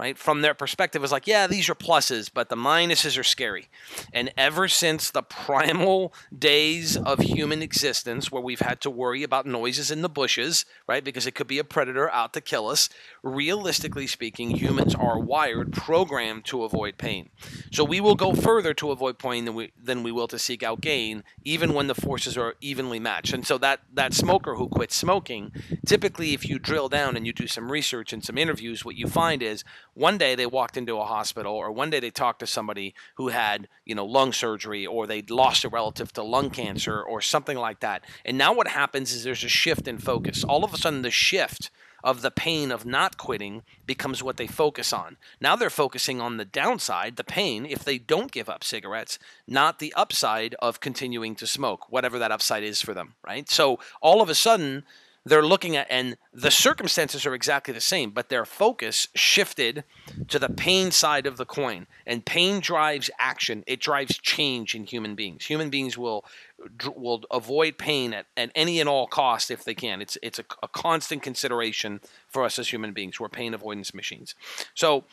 right? 0.00 0.16
From 0.16 0.40
their 0.40 0.54
perspective, 0.54 1.02
it's 1.02 1.12
like, 1.12 1.26
yeah, 1.26 1.46
these 1.46 1.68
are 1.68 1.74
pluses, 1.74 2.30
but 2.32 2.48
the 2.48 2.56
minuses 2.56 3.18
are 3.18 3.22
scary. 3.22 3.68
And 4.14 4.32
ever 4.34 4.66
since 4.66 5.10
the 5.10 5.22
primal 5.22 6.14
days 6.36 6.96
of 6.96 7.18
human 7.18 7.60
existence, 7.60 8.32
where 8.32 8.40
we've 8.40 8.60
had 8.60 8.80
to 8.80 8.88
worry 8.88 9.22
about 9.22 9.44
noises 9.44 9.90
in 9.90 10.00
the 10.00 10.08
bushes, 10.08 10.64
right? 10.86 11.04
Because 11.04 11.26
it 11.26 11.34
could 11.34 11.46
be 11.46 11.58
a 11.58 11.64
predator 11.64 12.08
out 12.12 12.32
to 12.32 12.40
kill 12.40 12.68
us, 12.68 12.88
realistically 13.22 14.06
speaking, 14.06 14.52
humans 14.52 14.94
are 14.94 15.18
wired, 15.18 15.74
programmed 15.74 16.46
to 16.46 16.64
avoid 16.64 16.96
pain. 16.96 17.28
So 17.70 17.84
we 17.84 18.00
will 18.00 18.14
go 18.14 18.32
further 18.32 18.72
to 18.72 18.92
avoid 18.92 19.18
pain 19.18 19.44
than 19.44 19.54
we, 19.54 19.70
than 19.78 20.02
we 20.02 20.12
will 20.12 20.28
to 20.28 20.38
seek 20.38 20.62
out 20.62 20.80
gain, 20.80 21.24
even 21.44 21.74
when 21.74 21.88
the 21.88 21.94
forces 21.94 22.38
are 22.38 22.54
evenly 22.62 23.00
matched. 23.00 23.34
And 23.34 23.46
so 23.46 23.58
that, 23.58 23.80
that 23.92 24.14
smoker 24.14 24.54
who 24.54 24.66
quits 24.66 24.96
smoking, 24.96 25.52
typically, 25.84 26.32
if 26.32 26.48
you 26.48 26.58
drill 26.58 26.88
down 26.88 27.18
and 27.18 27.26
you 27.26 27.34
do 27.34 27.46
some 27.46 27.70
research 27.70 28.14
and 28.14 28.24
some 28.24 28.38
interviews, 28.38 28.82
what 28.82 28.96
you 28.96 29.06
find 29.06 29.42
is 29.42 29.62
one 30.00 30.16
day 30.16 30.34
they 30.34 30.46
walked 30.46 30.78
into 30.78 30.96
a 30.96 31.04
hospital 31.04 31.52
or 31.52 31.70
one 31.70 31.90
day 31.90 32.00
they 32.00 32.10
talked 32.10 32.40
to 32.40 32.46
somebody 32.46 32.94
who 33.16 33.28
had 33.28 33.68
you 33.84 33.94
know 33.94 34.06
lung 34.06 34.32
surgery 34.32 34.86
or 34.86 35.06
they'd 35.06 35.30
lost 35.30 35.62
a 35.62 35.68
relative 35.68 36.10
to 36.10 36.22
lung 36.22 36.48
cancer 36.48 37.02
or 37.02 37.20
something 37.20 37.58
like 37.58 37.80
that 37.80 38.02
and 38.24 38.38
now 38.38 38.52
what 38.52 38.68
happens 38.68 39.12
is 39.12 39.24
there's 39.24 39.44
a 39.44 39.48
shift 39.48 39.86
in 39.86 39.98
focus 39.98 40.42
all 40.42 40.64
of 40.64 40.72
a 40.72 40.78
sudden 40.78 41.02
the 41.02 41.10
shift 41.10 41.70
of 42.02 42.22
the 42.22 42.30
pain 42.30 42.72
of 42.72 42.86
not 42.86 43.18
quitting 43.18 43.62
becomes 43.86 44.22
what 44.22 44.38
they 44.38 44.46
focus 44.46 44.90
on. 44.90 45.18
Now 45.38 45.54
they're 45.54 45.68
focusing 45.68 46.18
on 46.18 46.38
the 46.38 46.46
downside, 46.46 47.16
the 47.16 47.24
pain, 47.24 47.66
if 47.66 47.84
they 47.84 47.98
don't 47.98 48.32
give 48.32 48.48
up 48.48 48.64
cigarettes, 48.64 49.18
not 49.46 49.80
the 49.80 49.92
upside 49.94 50.54
of 50.60 50.80
continuing 50.80 51.34
to 51.34 51.46
smoke, 51.46 51.90
whatever 51.90 52.18
that 52.18 52.32
upside 52.32 52.62
is 52.62 52.80
for 52.80 52.94
them, 52.94 53.16
right? 53.22 53.50
So 53.50 53.78
all 54.00 54.22
of 54.22 54.30
a 54.30 54.34
sudden, 54.34 54.84
they're 55.24 55.44
looking 55.44 55.76
at, 55.76 55.86
and 55.90 56.16
the 56.32 56.50
circumstances 56.50 57.26
are 57.26 57.34
exactly 57.34 57.74
the 57.74 57.80
same, 57.80 58.10
but 58.10 58.30
their 58.30 58.46
focus 58.46 59.08
shifted 59.14 59.84
to 60.28 60.38
the 60.38 60.48
pain 60.48 60.90
side 60.90 61.26
of 61.26 61.36
the 61.36 61.44
coin. 61.44 61.86
And 62.06 62.24
pain 62.24 62.60
drives 62.60 63.10
action. 63.18 63.62
It 63.66 63.80
drives 63.80 64.16
change 64.16 64.74
in 64.74 64.84
human 64.84 65.14
beings. 65.14 65.46
Human 65.46 65.68
beings 65.68 65.98
will 65.98 66.24
will 66.94 67.22
avoid 67.30 67.78
pain 67.78 68.12
at, 68.12 68.26
at 68.36 68.50
any 68.54 68.80
and 68.80 68.88
all 68.88 69.06
cost 69.06 69.50
if 69.50 69.64
they 69.64 69.74
can. 69.74 70.00
It's 70.00 70.16
it's 70.22 70.38
a, 70.38 70.44
a 70.62 70.68
constant 70.68 71.22
consideration 71.22 72.00
for 72.28 72.44
us 72.44 72.58
as 72.58 72.68
human 72.68 72.92
beings. 72.92 73.20
We're 73.20 73.28
pain 73.28 73.52
avoidance 73.52 73.92
machines. 73.92 74.34
So 74.74 75.04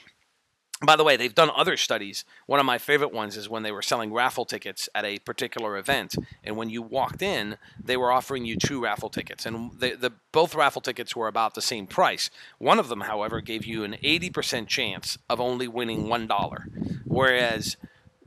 by 0.86 0.96
the 0.96 1.04
way, 1.04 1.18
they've 1.18 1.34
done 1.34 1.50
other 1.56 1.76
studies. 1.76 2.24
One 2.46 2.60
of 2.60 2.66
my 2.66 2.78
favorite 2.78 3.12
ones 3.12 3.36
is 3.36 3.50
when 3.50 3.64
they 3.64 3.72
were 3.72 3.82
selling 3.82 4.14
raffle 4.14 4.46
tickets 4.46 4.88
at 4.94 5.06
a 5.06 5.18
particular 5.20 5.76
event, 5.76 6.16
and 6.44 6.56
when 6.56 6.70
you 6.70 6.84
walked 6.84 7.22
in, 7.22 7.58
they 7.84 7.98
were 7.98 8.12
offering 8.12 8.46
you 8.46 8.58
two 8.58 8.84
raffle 8.84 9.10
tickets, 9.10 9.46
and 9.46 9.72
the, 9.80 9.96
the 9.96 10.14
both 10.32 10.54
raffle 10.54 10.82
tickets 10.82 11.16
were 11.16 11.28
about 11.28 11.56
the 11.56 11.62
same 11.62 11.88
price. 11.88 12.30
One 12.60 12.78
of 12.78 12.90
them, 12.90 13.02
however, 13.02 13.42
gave 13.42 13.66
you 13.66 13.84
an 13.84 13.94
80% 14.04 14.68
chance 14.68 15.18
of 15.30 15.42
only 15.42 15.68
winning 15.68 16.10
one 16.10 16.28
dollar, 16.28 16.68
whereas 17.06 17.76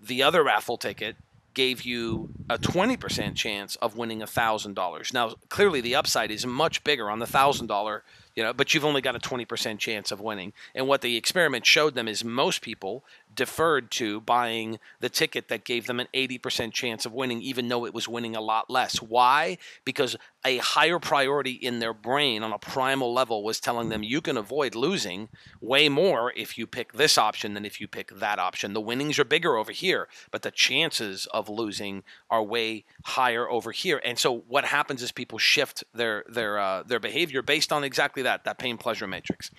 the 0.00 0.22
other 0.22 0.42
raffle 0.42 0.76
ticket 0.76 1.16
gave 1.60 1.82
you 1.82 2.30
a 2.48 2.56
20% 2.56 3.34
chance 3.36 3.76
of 3.76 3.94
winning 3.94 4.20
$1,000. 4.20 5.12
Now, 5.12 5.34
clearly 5.50 5.82
the 5.82 5.94
upside 5.94 6.30
is 6.30 6.46
much 6.46 6.82
bigger 6.84 7.10
on 7.10 7.18
the 7.18 7.26
$1,000 7.26 8.00
you 8.36 8.44
know, 8.44 8.52
but 8.52 8.72
you've 8.72 8.84
only 8.84 9.00
got 9.00 9.16
a 9.16 9.18
20% 9.18 9.78
chance 9.78 10.12
of 10.12 10.20
winning. 10.20 10.52
And 10.74 10.86
what 10.86 11.02
the 11.02 11.16
experiment 11.16 11.66
showed 11.66 11.94
them 11.94 12.08
is 12.08 12.24
most 12.24 12.62
people 12.62 13.04
deferred 13.34 13.90
to 13.92 14.20
buying 14.20 14.78
the 15.00 15.08
ticket 15.08 15.48
that 15.48 15.64
gave 15.64 15.86
them 15.86 16.00
an 16.00 16.08
80% 16.14 16.72
chance 16.72 17.06
of 17.06 17.12
winning, 17.12 17.40
even 17.42 17.68
though 17.68 17.86
it 17.86 17.94
was 17.94 18.08
winning 18.08 18.36
a 18.36 18.40
lot 18.40 18.70
less. 18.70 19.00
Why? 19.00 19.58
Because 19.84 20.16
a 20.44 20.58
higher 20.58 20.98
priority 20.98 21.52
in 21.52 21.78
their 21.78 21.92
brain 21.92 22.42
on 22.42 22.52
a 22.52 22.58
primal 22.58 23.12
level 23.12 23.42
was 23.42 23.60
telling 23.60 23.88
them 23.88 24.02
you 24.02 24.20
can 24.20 24.36
avoid 24.36 24.74
losing 24.74 25.28
way 25.60 25.88
more 25.88 26.32
if 26.34 26.56
you 26.56 26.66
pick 26.66 26.92
this 26.92 27.18
option 27.18 27.54
than 27.54 27.64
if 27.64 27.80
you 27.80 27.86
pick 27.86 28.10
that 28.18 28.38
option. 28.38 28.72
The 28.72 28.80
winnings 28.80 29.18
are 29.18 29.24
bigger 29.24 29.56
over 29.56 29.72
here, 29.72 30.08
but 30.30 30.42
the 30.42 30.50
chances 30.50 31.26
of 31.26 31.48
losing 31.48 32.02
are 32.30 32.42
way 32.42 32.84
higher 33.04 33.48
over 33.48 33.72
here. 33.72 34.00
And 34.04 34.18
so 34.18 34.44
what 34.48 34.64
happens 34.64 35.02
is 35.02 35.12
people 35.12 35.38
shift 35.38 35.84
their 35.94 36.24
their 36.28 36.58
uh, 36.58 36.82
their 36.82 37.00
behavior 37.00 37.42
based 37.42 37.72
on 37.72 37.84
exactly 37.84 38.22
that 38.22 38.44
that 38.44 38.58
pain 38.58 38.78
pleasure 38.78 39.06
matrix. 39.06 39.50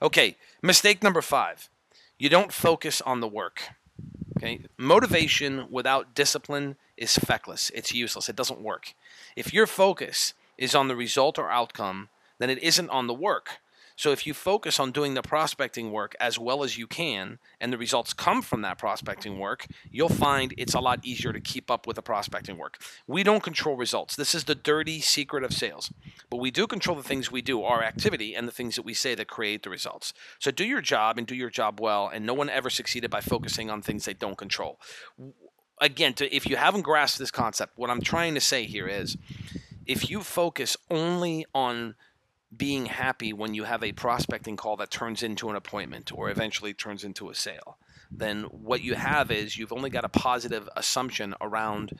Okay, 0.00 0.36
mistake 0.62 1.02
number 1.02 1.22
5 1.22 1.68
you 2.22 2.28
don't 2.28 2.52
focus 2.52 3.00
on 3.00 3.18
the 3.18 3.26
work. 3.26 3.70
Okay? 4.38 4.60
Motivation 4.78 5.66
without 5.72 6.14
discipline 6.14 6.76
is 6.96 7.18
feckless. 7.18 7.68
It's 7.74 7.92
useless. 7.92 8.28
It 8.28 8.36
doesn't 8.36 8.62
work. 8.62 8.94
If 9.34 9.52
your 9.52 9.66
focus 9.66 10.32
is 10.56 10.72
on 10.72 10.86
the 10.86 10.94
result 10.94 11.36
or 11.36 11.50
outcome, 11.50 12.10
then 12.38 12.48
it 12.48 12.62
isn't 12.62 12.90
on 12.90 13.08
the 13.08 13.12
work. 13.12 13.58
So 14.02 14.10
if 14.10 14.26
you 14.26 14.34
focus 14.34 14.80
on 14.80 14.90
doing 14.90 15.14
the 15.14 15.22
prospecting 15.22 15.92
work 15.92 16.16
as 16.18 16.36
well 16.36 16.64
as 16.64 16.76
you 16.76 16.88
can, 16.88 17.38
and 17.60 17.72
the 17.72 17.78
results 17.78 18.12
come 18.12 18.42
from 18.42 18.62
that 18.62 18.76
prospecting 18.76 19.38
work, 19.38 19.68
you'll 19.92 20.08
find 20.08 20.52
it's 20.58 20.74
a 20.74 20.80
lot 20.80 20.98
easier 21.04 21.32
to 21.32 21.40
keep 21.40 21.70
up 21.70 21.86
with 21.86 21.94
the 21.94 22.02
prospecting 22.02 22.58
work. 22.58 22.82
We 23.06 23.22
don't 23.22 23.44
control 23.44 23.76
results. 23.76 24.16
This 24.16 24.34
is 24.34 24.42
the 24.42 24.56
dirty 24.56 25.00
secret 25.00 25.44
of 25.44 25.52
sales. 25.52 25.92
But 26.30 26.38
we 26.38 26.50
do 26.50 26.66
control 26.66 26.96
the 26.96 27.04
things 27.04 27.30
we 27.30 27.42
do, 27.42 27.62
our 27.62 27.84
activity, 27.84 28.34
and 28.34 28.48
the 28.48 28.50
things 28.50 28.74
that 28.74 28.82
we 28.84 28.92
say 28.92 29.14
that 29.14 29.28
create 29.28 29.62
the 29.62 29.70
results. 29.70 30.12
So 30.40 30.50
do 30.50 30.64
your 30.64 30.80
job 30.80 31.16
and 31.16 31.24
do 31.24 31.36
your 31.36 31.48
job 31.48 31.78
well, 31.80 32.10
and 32.12 32.26
no 32.26 32.34
one 32.34 32.50
ever 32.50 32.70
succeeded 32.70 33.08
by 33.08 33.20
focusing 33.20 33.70
on 33.70 33.82
things 33.82 34.04
they 34.04 34.14
don't 34.14 34.36
control. 34.36 34.80
Again, 35.80 36.14
to, 36.14 36.34
if 36.34 36.44
you 36.50 36.56
haven't 36.56 36.82
grasped 36.82 37.20
this 37.20 37.30
concept, 37.30 37.78
what 37.78 37.88
I'm 37.88 38.02
trying 38.02 38.34
to 38.34 38.40
say 38.40 38.64
here 38.64 38.88
is 38.88 39.16
if 39.86 40.10
you 40.10 40.22
focus 40.22 40.76
only 40.90 41.46
on 41.54 41.94
being 42.56 42.86
happy 42.86 43.32
when 43.32 43.54
you 43.54 43.64
have 43.64 43.82
a 43.82 43.92
prospecting 43.92 44.56
call 44.56 44.76
that 44.76 44.90
turns 44.90 45.22
into 45.22 45.48
an 45.48 45.56
appointment 45.56 46.12
or 46.14 46.30
eventually 46.30 46.74
turns 46.74 47.04
into 47.04 47.30
a 47.30 47.34
sale, 47.34 47.78
then 48.10 48.42
what 48.44 48.82
you 48.82 48.94
have 48.94 49.30
is 49.30 49.56
you've 49.56 49.72
only 49.72 49.90
got 49.90 50.04
a 50.04 50.08
positive 50.08 50.68
assumption 50.76 51.34
around 51.40 51.98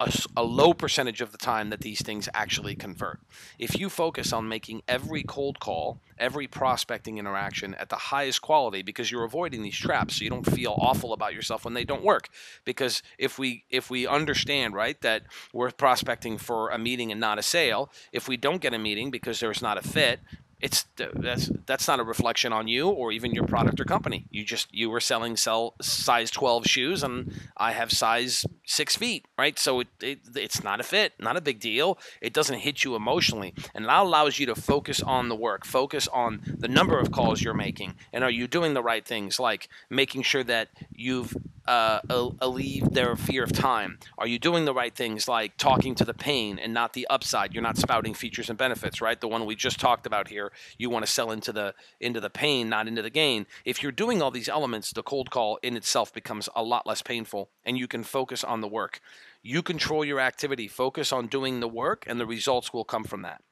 a, 0.00 0.12
a, 0.36 0.42
low 0.42 0.74
percentage 0.74 1.20
of 1.20 1.30
the 1.30 1.38
time 1.38 1.70
that 1.70 1.80
these 1.80 2.02
things 2.02 2.28
actually 2.34 2.74
convert. 2.74 3.20
If 3.58 3.78
you 3.78 3.88
focus 3.88 4.32
on 4.32 4.48
making 4.48 4.82
every 4.88 5.22
cold 5.22 5.60
call, 5.60 6.00
every 6.18 6.48
prospecting 6.48 7.18
interaction 7.18 7.74
at 7.74 7.90
the 7.90 7.96
highest 7.96 8.42
quality 8.42 8.82
because 8.82 9.10
you're 9.10 9.24
avoiding 9.24 9.62
these 9.62 9.76
traps 9.76 10.16
so 10.16 10.24
you 10.24 10.30
don't 10.30 10.50
feel 10.50 10.74
awful 10.78 11.12
about 11.12 11.34
yourself 11.34 11.64
when 11.64 11.74
they 11.74 11.84
don't 11.84 12.04
work. 12.04 12.28
Because 12.64 13.02
if 13.18 13.38
we 13.38 13.64
if 13.70 13.88
we 13.88 14.06
understand, 14.06 14.74
right, 14.74 15.00
that 15.02 15.22
we're 15.52 15.70
prospecting 15.70 16.38
for 16.38 16.70
a 16.70 16.78
meeting 16.78 17.12
and 17.12 17.20
not 17.20 17.38
a 17.38 17.42
sale, 17.42 17.90
if 18.12 18.28
we 18.28 18.36
don't 18.36 18.60
get 18.60 18.74
a 18.74 18.78
meeting 18.78 19.10
because 19.10 19.38
there's 19.38 19.62
not 19.62 19.78
a 19.78 19.82
fit, 19.82 20.20
it's 20.64 20.86
that's 20.96 21.50
that's 21.66 21.86
not 21.86 22.00
a 22.00 22.02
reflection 22.02 22.50
on 22.50 22.68
you 22.68 22.88
or 22.88 23.12
even 23.12 23.34
your 23.34 23.44
product 23.44 23.78
or 23.80 23.84
company. 23.84 24.24
You 24.30 24.44
just 24.46 24.74
you 24.74 24.88
were 24.88 24.98
selling 24.98 25.36
sell 25.36 25.74
size 25.82 26.30
12 26.30 26.64
shoes 26.66 27.02
and 27.02 27.34
I 27.54 27.72
have 27.72 27.92
size 27.92 28.46
six 28.64 28.96
feet, 28.96 29.26
right? 29.36 29.58
So 29.58 29.80
it, 29.80 29.88
it 30.00 30.20
it's 30.34 30.64
not 30.64 30.80
a 30.80 30.82
fit, 30.82 31.12
not 31.18 31.36
a 31.36 31.42
big 31.42 31.60
deal. 31.60 31.98
It 32.22 32.32
doesn't 32.32 32.60
hit 32.60 32.82
you 32.82 32.96
emotionally, 32.96 33.52
and 33.74 33.84
that 33.84 34.00
allows 34.00 34.38
you 34.38 34.46
to 34.46 34.54
focus 34.54 35.02
on 35.02 35.28
the 35.28 35.36
work, 35.36 35.66
focus 35.66 36.08
on 36.08 36.40
the 36.46 36.68
number 36.68 36.98
of 36.98 37.12
calls 37.12 37.42
you're 37.42 37.52
making, 37.52 37.96
and 38.10 38.24
are 38.24 38.30
you 38.30 38.48
doing 38.48 38.72
the 38.72 38.82
right 38.82 39.04
things, 39.04 39.38
like 39.38 39.68
making 39.90 40.22
sure 40.22 40.44
that 40.44 40.70
you've 40.90 41.36
uh, 41.66 42.00
alleviate 42.40 42.92
their 42.92 43.16
fear 43.16 43.44
of 43.44 43.52
time? 43.52 43.98
Are 44.18 44.26
you 44.26 44.38
doing 44.38 44.64
the 44.64 44.74
right 44.74 44.94
things 44.94 45.28
like 45.28 45.56
talking 45.56 45.94
to 45.96 46.04
the 46.04 46.14
pain 46.14 46.58
and 46.58 46.74
not 46.74 46.92
the 46.92 47.06
upside? 47.08 47.54
You're 47.54 47.62
not 47.62 47.78
spouting 47.78 48.14
features 48.14 48.48
and 48.48 48.58
benefits, 48.58 49.00
right? 49.00 49.20
The 49.20 49.28
one 49.28 49.46
we 49.46 49.54
just 49.54 49.80
talked 49.80 50.06
about 50.06 50.28
here. 50.28 50.52
You 50.78 50.90
want 50.90 51.04
to 51.04 51.10
sell 51.10 51.30
into 51.30 51.52
the 51.52 51.74
into 52.00 52.20
the 52.20 52.30
pain, 52.30 52.68
not 52.68 52.88
into 52.88 53.02
the 53.02 53.10
gain. 53.10 53.46
If 53.64 53.82
you're 53.82 53.92
doing 53.92 54.22
all 54.22 54.30
these 54.30 54.48
elements, 54.48 54.92
the 54.92 55.02
cold 55.02 55.30
call 55.30 55.58
in 55.62 55.76
itself 55.76 56.12
becomes 56.12 56.48
a 56.54 56.62
lot 56.62 56.86
less 56.86 57.02
painful, 57.02 57.50
and 57.64 57.78
you 57.78 57.88
can 57.88 58.04
focus 58.04 58.44
on 58.44 58.60
the 58.60 58.68
work. 58.68 59.00
You 59.42 59.62
control 59.62 60.04
your 60.04 60.20
activity. 60.20 60.68
Focus 60.68 61.12
on 61.12 61.26
doing 61.26 61.60
the 61.60 61.68
work, 61.68 62.04
and 62.06 62.18
the 62.18 62.26
results 62.26 62.72
will 62.72 62.84
come 62.84 63.04
from 63.04 63.22
that. 63.22 63.42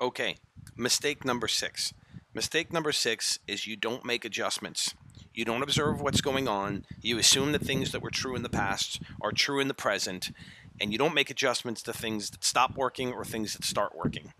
Okay, 0.00 0.36
mistake 0.76 1.24
number 1.24 1.46
six 1.46 1.92
Mistake 2.32 2.72
number 2.72 2.92
six 2.92 3.40
is 3.48 3.66
you 3.66 3.74
don't 3.74 4.04
make 4.04 4.24
adjustments. 4.24 4.94
You 5.40 5.46
don't 5.46 5.62
observe 5.62 6.02
what's 6.02 6.20
going 6.20 6.48
on. 6.48 6.84
You 7.00 7.16
assume 7.16 7.52
that 7.52 7.62
things 7.62 7.92
that 7.92 8.02
were 8.02 8.10
true 8.10 8.36
in 8.36 8.42
the 8.42 8.50
past 8.50 9.00
are 9.22 9.32
true 9.32 9.58
in 9.58 9.68
the 9.68 9.72
present, 9.72 10.32
and 10.78 10.92
you 10.92 10.98
don't 10.98 11.14
make 11.14 11.30
adjustments 11.30 11.80
to 11.84 11.94
things 11.94 12.28
that 12.28 12.44
stop 12.44 12.76
working 12.76 13.14
or 13.14 13.24
things 13.24 13.54
that 13.54 13.64
start 13.64 13.96
working. 13.96 14.34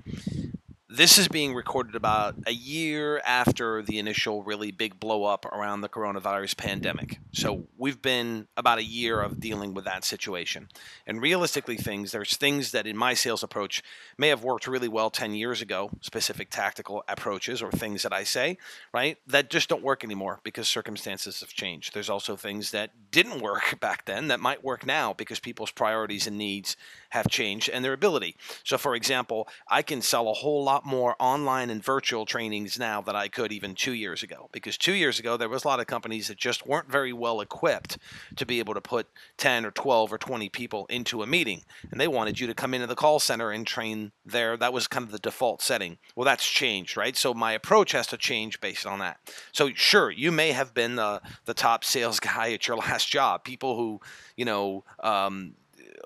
This 0.93 1.19
is 1.19 1.29
being 1.29 1.55
recorded 1.55 1.95
about 1.95 2.35
a 2.49 2.53
year 2.53 3.23
after 3.25 3.81
the 3.81 4.01
initial 4.01 4.43
really 4.43 4.73
big 4.73 4.99
blow 4.99 5.23
up 5.23 5.47
around 5.47 5.83
the 5.83 5.89
coronavirus 5.89 6.57
pandemic. 6.57 7.21
So 7.31 7.69
we've 7.79 8.03
been 8.03 8.49
about 8.57 8.81
a 8.81 8.85
year 8.85 9.21
of 9.21 9.39
dealing 9.39 9.73
with 9.73 9.85
that 9.85 10.05
situation. 10.05 10.67
And 11.07 11.23
realistically, 11.23 11.77
things, 11.77 12.11
there's 12.11 12.37
things 12.37 12.73
that 12.73 12.89
in 12.89 12.97
my 12.97 13.15
sales 13.15 13.45
approach 13.45 13.85
may 14.19 14.31
have 14.31 14.43
worked 14.43 14.67
really 14.67 14.89
well 14.89 15.11
10 15.11 15.33
years 15.33 15.63
ago, 15.63 15.93
specific 16.01 16.51
tactical 16.51 17.05
approaches 17.07 17.63
or 17.63 17.71
things 17.71 18.03
that 18.03 18.13
I 18.13 18.25
say, 18.25 18.59
right, 18.93 19.17
that 19.29 19.49
just 19.49 19.69
don't 19.69 19.85
work 19.85 20.03
anymore 20.03 20.41
because 20.43 20.67
circumstances 20.67 21.39
have 21.39 21.51
changed. 21.51 21.95
There's 21.95 22.11
also 22.11 22.35
things 22.35 22.73
that 22.73 23.13
didn't 23.13 23.43
work 23.43 23.79
back 23.81 24.07
then 24.07 24.27
that 24.27 24.41
might 24.41 24.65
work 24.65 24.85
now 24.85 25.13
because 25.13 25.39
people's 25.39 25.71
priorities 25.71 26.27
and 26.27 26.37
needs 26.37 26.77
have 27.11 27.29
changed 27.29 27.69
and 27.69 27.85
their 27.85 27.93
ability. 27.93 28.37
So, 28.65 28.79
for 28.79 28.95
example, 28.95 29.49
I 29.69 29.83
can 29.83 30.03
sell 30.03 30.29
a 30.29 30.35
whole 30.35 30.65
lot 30.65 30.87
more 30.87 31.15
online 31.19 31.71
and 31.71 31.85
virtual 31.85 32.25
trainings 32.25 32.79
now 32.79 33.01
than 33.01 33.15
I 33.15 33.29
could 33.29 33.53
even 33.53 33.75
two 33.75 33.93
years 33.93 34.23
ago. 34.23 34.49
Because 34.53 34.79
two 34.79 34.95
years 34.95 35.19
ago, 35.19 35.37
there 35.37 35.49
was 35.49 35.65
a 35.65 35.69
lot 35.69 35.81
of 35.81 35.87
companies 35.87 36.29
that 36.29 36.39
just 36.39 36.67
weren't 36.67 36.91
very 36.91 37.13
well 37.13 37.41
equipped 37.41 37.99
to 38.37 38.47
be 38.47 38.59
able 38.59 38.75
to 38.75 38.81
put 38.81 39.09
10 39.37 39.67
or 39.67 39.71
12 39.71 40.13
or 40.13 40.19
20 40.19 40.49
people 40.49 40.87
into 40.87 41.23
a 41.23 41.27
meeting. 41.27 41.63
And 41.91 42.01
they 42.01 42.09
wanted 42.09 42.41
you 42.41 42.47
to 42.47 42.55
come 42.55 42.75
into 42.75 42.87
the 42.87 42.97
call 42.97 43.21
center 43.21 43.51
and 43.51 43.67
train 43.67 44.13
there. 44.25 44.57
That 44.57 44.73
was 44.73 44.87
kind 44.87 45.05
of 45.05 45.13
the 45.13 45.19
default 45.19 45.63
setting. 45.63 45.99
Well, 46.15 46.25
that's 46.25 46.49
changed, 46.49 46.97
right? 46.97 47.17
So, 47.17 47.35
my 47.35 47.53
approach 47.53 47.93
has 47.93 48.07
to 48.09 48.17
change 48.17 48.61
based 48.61 48.87
on 48.87 49.01
that. 49.01 49.19
So, 49.53 49.71
sure, 49.75 50.11
you 50.11 50.33
may 50.33 50.53
have 50.53 50.75
been 50.75 50.97
the, 50.97 51.21
the 51.45 51.55
top 51.55 51.85
sales 51.85 52.21
guy 52.31 52.53
at 52.53 52.67
your 52.69 52.77
last 52.77 53.09
job. 53.09 53.45
People 53.45 53.77
who, 53.77 54.01
you 54.37 54.45
know, 54.45 54.85
um, 55.01 55.55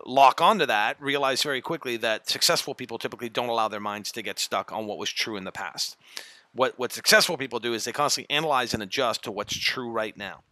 lock 0.07 0.41
onto 0.41 0.67
that 0.67 1.01
realize 1.01 1.43
very 1.43 1.61
quickly 1.61 1.97
that 1.99 2.29
successful 2.29 2.75
people 2.75 2.99
typically 2.99 3.29
don't 3.29 3.49
allow 3.49 3.69
their 3.69 3.81
minds 3.81 4.13
to 4.13 4.23
get 4.23 4.39
stuck 4.39 4.73
on 4.73 4.87
what 4.87 4.99
was 4.99 5.11
true 5.11 5.37
in 5.37 5.45
the 5.45 5.53
past. 5.53 5.97
What 6.53 6.79
what 6.79 6.93
successful 6.93 7.37
people 7.37 7.59
do 7.59 7.75
is 7.75 7.85
they 7.85 7.93
constantly 7.93 8.35
analyze 8.35 8.75
and 8.75 8.83
adjust 8.83 9.25
to 9.25 9.33
what's 9.33 9.57
true 9.57 9.91
right 9.91 10.17
now. 10.17 10.43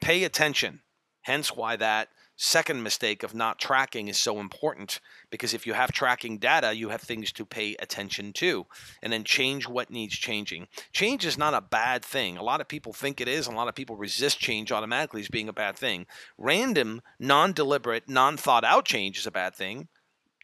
Pay 0.00 0.24
attention. 0.24 0.80
Hence 1.22 1.54
why 1.54 1.76
that 1.76 2.08
second 2.42 2.82
mistake 2.82 3.22
of 3.22 3.34
not 3.34 3.58
tracking 3.58 4.08
is 4.08 4.18
so 4.18 4.40
important 4.40 4.98
because 5.28 5.52
if 5.52 5.66
you 5.66 5.74
have 5.74 5.92
tracking 5.92 6.38
data, 6.38 6.74
you 6.74 6.88
have 6.88 7.02
things 7.02 7.30
to 7.32 7.44
pay 7.44 7.76
attention 7.80 8.32
to 8.32 8.64
and 9.02 9.12
then 9.12 9.24
change 9.24 9.68
what 9.68 9.90
needs 9.90 10.14
changing. 10.14 10.66
Change 10.90 11.26
is 11.26 11.36
not 11.36 11.52
a 11.52 11.60
bad 11.60 12.02
thing. 12.02 12.38
A 12.38 12.42
lot 12.42 12.62
of 12.62 12.66
people 12.66 12.94
think 12.94 13.20
it 13.20 13.28
is, 13.28 13.46
and 13.46 13.54
a 13.54 13.58
lot 13.58 13.68
of 13.68 13.74
people 13.74 13.94
resist 13.94 14.38
change 14.38 14.72
automatically 14.72 15.20
as 15.20 15.28
being 15.28 15.50
a 15.50 15.52
bad 15.52 15.76
thing. 15.76 16.06
Random, 16.38 17.02
non 17.18 17.52
deliberate, 17.52 18.08
non 18.08 18.38
thought 18.38 18.64
out 18.64 18.86
change 18.86 19.18
is 19.18 19.26
a 19.26 19.30
bad 19.30 19.54
thing. 19.54 19.88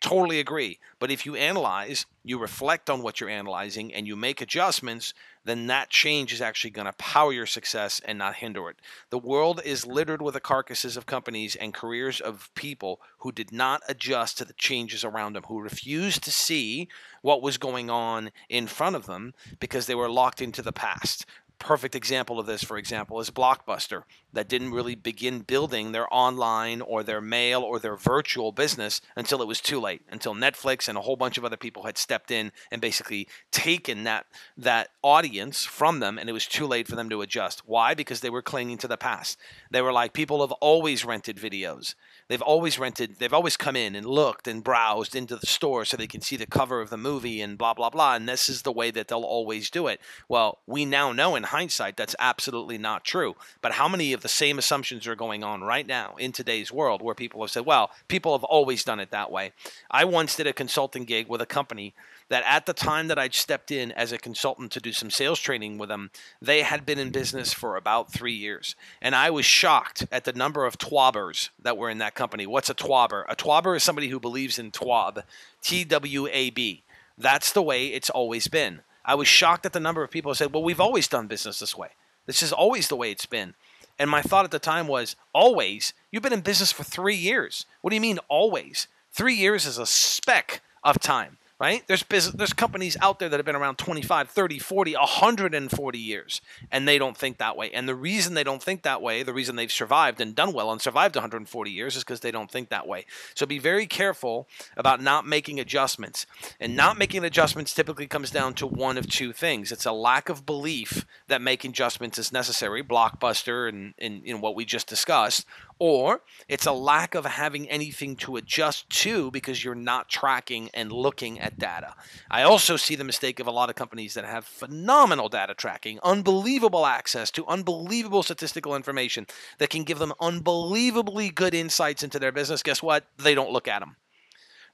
Totally 0.03 0.38
agree. 0.38 0.79
But 0.99 1.11
if 1.11 1.25
you 1.25 1.35
analyze, 1.37 2.05
you 2.23 2.38
reflect 2.38 2.91
on 2.91 3.03
what 3.03 3.21
you're 3.21 3.31
analyzing, 3.31 3.95
and 3.95 4.07
you 4.07 4.17
make 4.17 4.43
adjustments, 4.43 5.15
then 5.47 5.69
that 5.69 5.91
change 5.91 6.33
is 6.33 6.43
actually 6.43 6.71
going 6.71 6.87
to 6.87 6.93
power 6.95 7.33
your 7.33 7.47
success 7.47 8.00
and 8.05 8.19
not 8.19 8.37
hinder 8.37 8.69
it. 8.69 8.76
The 9.11 9.19
world 9.19 9.61
is 9.65 9.87
littered 9.87 10.21
with 10.21 10.35
the 10.35 10.41
carcasses 10.41 10.97
of 10.97 11.07
companies 11.07 11.57
and 11.57 11.73
careers 11.73 12.21
of 12.21 12.50
people 12.55 13.00
who 13.19 13.33
did 13.33 13.53
not 13.53 13.83
adjust 13.88 14.38
to 14.38 14.45
the 14.45 14.53
changes 14.53 15.05
around 15.05 15.35
them, 15.35 15.45
who 15.45 15.61
refused 15.61 16.23
to 16.25 16.31
see 16.31 16.88
what 17.23 17.43
was 17.43 17.59
going 17.59 17.88
on 17.88 18.33
in 18.49 18.67
front 18.67 18.97
of 18.97 19.07
them 19.07 19.35
because 19.61 19.87
they 19.87 19.95
were 19.95 20.11
locked 20.11 20.43
into 20.43 20.62
the 20.62 20.73
past 20.73 21.25
perfect 21.59 21.95
example 21.95 22.39
of 22.39 22.47
this, 22.47 22.63
for 22.63 22.77
example, 22.77 23.21
is 23.21 23.31
Blockbuster, 23.31 24.03
that 24.33 24.49
didn't 24.49 24.73
really 24.73 24.95
begin 24.95 25.41
building 25.41 25.93
their 25.93 26.07
online 26.13 26.81
or 26.81 27.03
their 27.03 27.21
mail 27.21 27.63
or 27.63 27.79
their 27.79 27.97
virtual 27.97 28.53
business 28.53 29.01
until 29.17 29.41
it 29.41 29.49
was 29.49 29.61
too 29.61 29.81
late, 29.81 30.03
until 30.11 30.35
Netflix 30.35 30.89
and 30.89 30.99
a 30.99 31.01
whole 31.01 31.17
bunch 31.17 31.39
of 31.39 31.45
other 31.45 31.57
people 31.57 31.85
had 31.85 31.97
stepped 31.97 32.31
in 32.31 32.53
and 32.71 32.81
basically 32.81 33.27
taken 33.51 34.05
that 34.05 34.27
that 34.57 34.91
audience 35.03 35.65
from 35.65 36.01
them, 36.01 36.19
and 36.19 36.29
it 36.29 36.33
was 36.33 36.47
too 36.47 36.67
late 36.67 36.87
for 36.87 36.97
them 36.97 37.09
to 37.09 37.23
adjust. 37.23 37.63
Why? 37.67 37.95
Because 37.95 38.21
they 38.21 38.31
were 38.31 38.43
clinging 38.43 38.79
to 38.79 38.89
the 38.89 38.97
past. 38.97 39.39
They 39.71 39.81
were 39.81 39.93
like 39.93 40.13
people 40.13 40.41
have 40.43 40.53
always 40.53 41.05
rented 41.05 41.37
videos. 41.37 41.95
They've 42.29 42.43
always 42.43 42.79
rented. 42.79 43.17
They've 43.19 43.33
always 43.33 43.57
come 43.57 43.77
in 43.77 43.95
and 43.95 44.07
looked 44.07 44.47
and 44.47 44.63
browsed 44.63 45.17
into 45.17 45.37
the 45.37 45.47
store 45.47 45.85
so 45.85 45.97
they 45.97 46.07
can 46.07 46.21
see 46.21 46.37
the 46.37 46.47
cover 46.47 46.80
of 46.80 46.91
the 46.91 46.97
movie 46.97 47.41
and 47.41 47.57
blah 47.57 47.75
blah 47.75 47.91
blah. 47.91 48.15
And 48.15 48.28
this 48.28 48.49
is 48.49 48.63
the 48.63 48.73
way 48.73 48.91
that 48.91 49.09
they'll 49.09 49.23
always 49.23 49.71
do 49.71 49.87
it. 49.87 50.00
Well, 50.28 50.59
we 50.67 50.85
now 50.85 51.13
know 51.13 51.37
in 51.37 51.45
hindsight 51.47 51.97
that's 51.97 52.15
absolutely 52.19 52.78
not 52.78 53.04
true. 53.04 53.37
But 53.63 53.73
how 53.73 53.89
many 53.89 54.13
of 54.13 54.23
the 54.23 54.28
same 54.28 54.59
assumptions 54.59 55.06
are 55.06 55.17
going 55.17 55.43
on 55.43 55.63
right 55.63 55.87
now 55.87 56.15
in 56.19 56.32
today's 56.32 56.71
world 56.71 57.02
where 57.02 57.15
people 57.15 57.41
have 57.43 57.50
said, 57.50 57.67
well, 57.67 57.91
people 58.09 58.37
have 58.37 58.45
always 58.45 58.85
done 58.85 59.00
it 59.00 59.11
that 59.11 59.30
way? 59.30 59.52
I 59.91 60.04
once 60.04 60.37
did 60.37 60.47
a 60.47 60.52
consulting 60.52 61.04
gig 61.04 61.28
with 61.28 61.41
a 61.41 61.47
company 61.47 61.95
that 62.28 62.45
at 62.47 62.67
the 62.67 62.73
time 62.73 63.09
that 63.09 63.19
I'd 63.19 63.35
stepped 63.35 63.71
in 63.71 63.93
as 63.93 64.13
a 64.13 64.19
consultant 64.19 64.73
to 64.73 64.80
do 64.80 64.93
some 64.93 65.11
sales 65.11 65.39
training 65.39 65.78
with 65.78 65.89
them, 65.89 66.11
they 66.43 66.63
had 66.63 66.85
been 66.85 66.99
in 66.99 67.11
business 67.11 67.52
for 67.52 67.76
about 67.76 68.13
three 68.13 68.35
years. 68.35 68.75
And 69.00 69.15
I 69.15 69.30
was 69.30 69.47
shocked 69.47 70.06
at 70.11 70.25
the 70.25 70.32
number 70.32 70.67
of 70.67 70.78
twabbers 70.78 71.50
that 71.63 71.78
were 71.78 71.91
in 71.91 71.99
that 71.99 72.15
company. 72.15 72.47
What's 72.47 72.71
a 72.71 72.75
twabber? 72.75 73.25
A 73.28 73.37
twabber 73.37 73.76
is 73.76 73.85
somebody 73.85 74.09
who 74.09 74.19
believes 74.19 74.59
in 74.59 74.73
twab, 74.73 75.23
T 75.63 75.85
W 75.85 76.26
A 76.32 76.50
B. 76.50 76.82
That's 77.17 77.52
the 77.52 77.63
way 77.63 77.87
it's 77.87 78.11
always 78.11 78.49
been. 78.49 78.80
I 79.06 79.14
was 79.14 79.28
shocked 79.28 79.64
at 79.64 79.73
the 79.73 79.80
number 79.80 80.02
of 80.02 80.10
people 80.10 80.30
who 80.30 80.34
said, 80.34 80.52
well, 80.52 80.64
we've 80.64 80.80
always 80.80 81.08
done 81.08 81.28
business 81.28 81.60
this 81.60 81.76
way. 81.76 81.90
This 82.26 82.42
is 82.42 82.52
always 82.52 82.88
the 82.88 82.97
way 82.97 83.12
it's 83.12 83.25
been. 83.25 83.54
And 83.99 84.10
my 84.10 84.21
thought 84.21 84.45
at 84.45 84.50
the 84.50 84.58
time 84.58 84.88
was, 84.88 85.16
always? 85.32 85.95
You've 86.10 86.25
been 86.25 86.32
in 86.32 86.40
business 86.40 86.73
for 86.73 86.82
three 86.82 87.14
years. 87.14 87.64
What 87.80 87.90
do 87.90 87.95
you 87.95 88.00
mean, 88.00 88.19
always? 88.28 88.88
Three 89.12 89.34
years 89.34 89.64
is 89.64 89.78
a 89.78 89.86
speck 89.86 90.60
of 90.82 90.99
time 90.99 91.38
right? 91.58 91.82
There's 91.86 92.02
business, 92.02 92.34
there's 92.34 92.52
companies 92.52 92.97
out 93.00 93.19
there 93.19 93.28
that 93.28 93.38
have 93.38 93.47
been 93.47 93.56
around 93.56 93.78
25, 93.78 94.28
30, 94.28 94.58
40, 94.58 94.92
140 94.95 95.99
years, 95.99 96.40
and 96.71 96.86
they 96.86 96.99
don't 96.99 97.16
think 97.16 97.38
that 97.38 97.56
way. 97.56 97.71
And 97.71 97.88
the 97.88 97.95
reason 97.95 98.34
they 98.34 98.45
don't 98.45 98.62
think 98.62 98.82
that 98.82 99.00
way, 99.00 99.23
the 99.23 99.32
reason 99.32 99.56
they've 99.56 99.73
survived 99.73 100.21
and 100.21 100.34
done 100.34 100.52
well 100.52 100.71
and 100.71 100.80
survived 100.80 101.16
140 101.16 101.71
years 101.71 101.97
is 101.97 102.04
because 102.04 102.21
they 102.21 102.30
don't 102.30 102.50
think 102.50 102.69
that 102.69 102.86
way. 102.86 103.06
So 103.34 103.47
be 103.47 103.58
very 103.58 103.86
careful 103.86 104.47
about 104.76 105.00
not 105.00 105.26
making 105.26 105.58
adjustments. 105.58 106.26
And 106.60 106.76
not 106.76 106.99
making 106.99 107.25
adjustments 107.25 107.73
typically 107.73 108.06
comes 108.06 108.30
down 108.30 108.54
to 108.54 108.66
one 108.66 108.99
of 108.99 109.08
two 109.08 109.32
things. 109.32 109.73
It's 109.73 109.86
a 109.86 109.92
lack 109.92 110.28
of 110.28 110.45
belief 110.45 111.06
that 111.28 111.40
making 111.40 111.71
adjustments 111.71 112.19
is 112.19 112.32
necessary, 112.32 112.82
blockbuster 112.82 113.69
and 113.69 113.95
in, 113.99 114.40
what 114.40 114.54
we 114.54 114.66
just 114.66 114.86
discussed, 114.86 115.47
or 115.78 116.23
it's 116.49 116.67
a 116.67 116.73
lack 116.73 117.15
of 117.15 117.25
having 117.25 117.69
anything 117.69 118.17
to 118.17 118.36
adjust 118.36 118.89
to 118.91 119.30
because 119.30 119.62
you're 119.62 119.75
not 119.75 120.08
tracking 120.08 120.71
and 120.73 120.91
looking 120.91 121.39
at 121.39 121.58
data. 121.58 121.95
I 122.30 122.43
also 122.43 122.76
see 122.76 122.95
the 122.95 123.04
mistake 123.04 123.41
of 123.41 123.47
a 123.47 123.50
lot 123.52 123.69
of 123.69 123.76
companies 123.76 124.15
that 124.15 124.25
have 124.25 124.45
phenomenal 124.45 125.28
data 125.28 125.54
tracking, 125.54 125.99
unbelievable 126.02 126.86
access 126.86 127.30
to 127.32 127.47
unbelievable 127.47 128.23
statistical 128.23 128.75
information 128.75 129.26
that 129.58 129.71
can 129.71 129.84
give 129.84 129.99
them 129.99 130.15
unbelievably 130.21 131.30
good 131.30 131.54
insights 131.54 132.02
into 132.02 132.19
their 132.19 132.32
business. 132.32 132.62
Guess 132.62 132.82
what? 132.82 133.04
They 133.19 133.34
don't 133.34 133.52
look 133.52 133.69
at 133.69 133.80
them. 133.80 133.97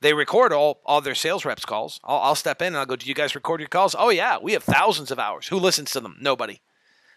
They 0.03 0.15
record 0.15 0.53
all, 0.53 0.81
all 0.85 1.01
their 1.01 1.15
sales 1.15 1.45
reps' 1.45 1.65
calls. 1.65 2.01
I'll, 2.03 2.19
I'll 2.19 2.35
step 2.35 2.61
in 2.61 2.69
and 2.69 2.77
I'll 2.77 2.87
go, 2.87 2.97
Do 2.97 3.07
you 3.07 3.15
guys 3.15 3.37
record 3.37 3.61
your 3.61 3.69
calls? 3.69 3.95
Oh, 3.97 4.11
yeah, 4.11 4.39
we 4.43 4.53
have 4.53 4.65
thousands 4.65 5.13
of 5.13 5.21
hours. 5.21 5.47
Who 5.49 5.57
listens 5.57 5.93
to 5.93 6.01
them? 6.01 6.17
Nobody. 6.21 6.61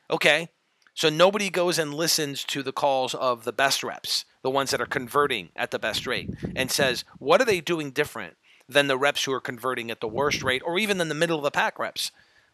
Okay, 0.10 0.50
so 0.96 1.10
nobody 1.10 1.50
goes 1.50 1.78
and 1.78 1.94
listens 1.94 2.46
to 2.46 2.64
the 2.64 2.72
calls 2.72 3.14
of 3.14 3.44
the 3.44 3.52
best 3.52 3.84
reps, 3.84 4.24
the 4.42 4.50
ones 4.50 4.72
that 4.72 4.80
are 4.80 4.86
converting 4.86 5.50
at 5.54 5.72
the 5.72 5.78
best 5.78 6.08
rate, 6.08 6.30
and 6.56 6.72
says, 6.72 7.04
what 7.20 7.42
are 7.42 7.46
they 7.46 7.60
doing 7.60 7.92
different 7.92 8.38
than 8.68 8.88
the 8.88 8.98
reps 8.98 9.26
who 9.26 9.34
are 9.34 9.42
converting 9.42 9.92
at 9.92 10.00
the 10.00 10.08
worst 10.08 10.42
rate 10.42 10.62
or 10.66 10.80
even 10.80 11.00
in 11.02 11.10
the 11.10 11.14
middle 11.14 11.38
of 11.38 11.44
the 11.44 11.52
pack 11.52 11.78
reps? 11.78 12.12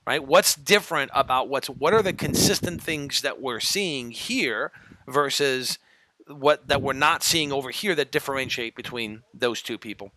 Right? 0.08 0.26
What's 0.26 0.56
different 0.56 1.12
about 1.14 1.48
what's 1.48 1.70
what 1.70 1.94
are 1.94 2.02
the 2.02 2.12
consistent 2.12 2.82
things 2.82 3.22
that 3.22 3.40
we're 3.40 3.60
seeing 3.60 4.10
here 4.10 4.72
versus 5.08 5.78
what 6.26 6.68
that 6.68 6.82
we're 6.82 6.94
not 6.94 7.22
seeing 7.22 7.52
over 7.52 7.70
here 7.70 7.94
that 7.94 8.12
differentiate 8.12 8.76
between 8.76 9.22
those 9.32 9.62
two 9.62 9.78
people? 9.78 10.12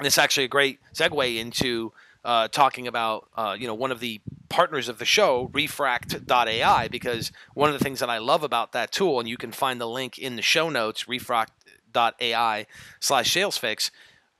And 0.00 0.06
it's 0.06 0.18
actually 0.18 0.44
a 0.44 0.48
great 0.48 0.80
segue 0.92 1.36
into 1.36 1.92
uh, 2.24 2.48
talking 2.48 2.88
about 2.88 3.28
uh, 3.36 3.56
you 3.56 3.68
know 3.68 3.74
one 3.74 3.92
of 3.92 4.00
the 4.00 4.20
partners 4.54 4.88
of 4.88 5.00
the 5.00 5.04
show, 5.04 5.50
Refract.ai, 5.52 6.86
because 6.86 7.32
one 7.54 7.70
of 7.70 7.76
the 7.76 7.82
things 7.82 7.98
that 7.98 8.08
I 8.08 8.18
love 8.18 8.44
about 8.44 8.70
that 8.70 8.92
tool, 8.92 9.18
and 9.18 9.28
you 9.28 9.36
can 9.36 9.50
find 9.50 9.80
the 9.80 9.88
link 9.88 10.16
in 10.16 10.36
the 10.36 10.42
show 10.42 10.70
notes, 10.70 11.08
Refract.ai 11.08 12.66
slash 13.00 13.34
SalesFix. 13.34 13.90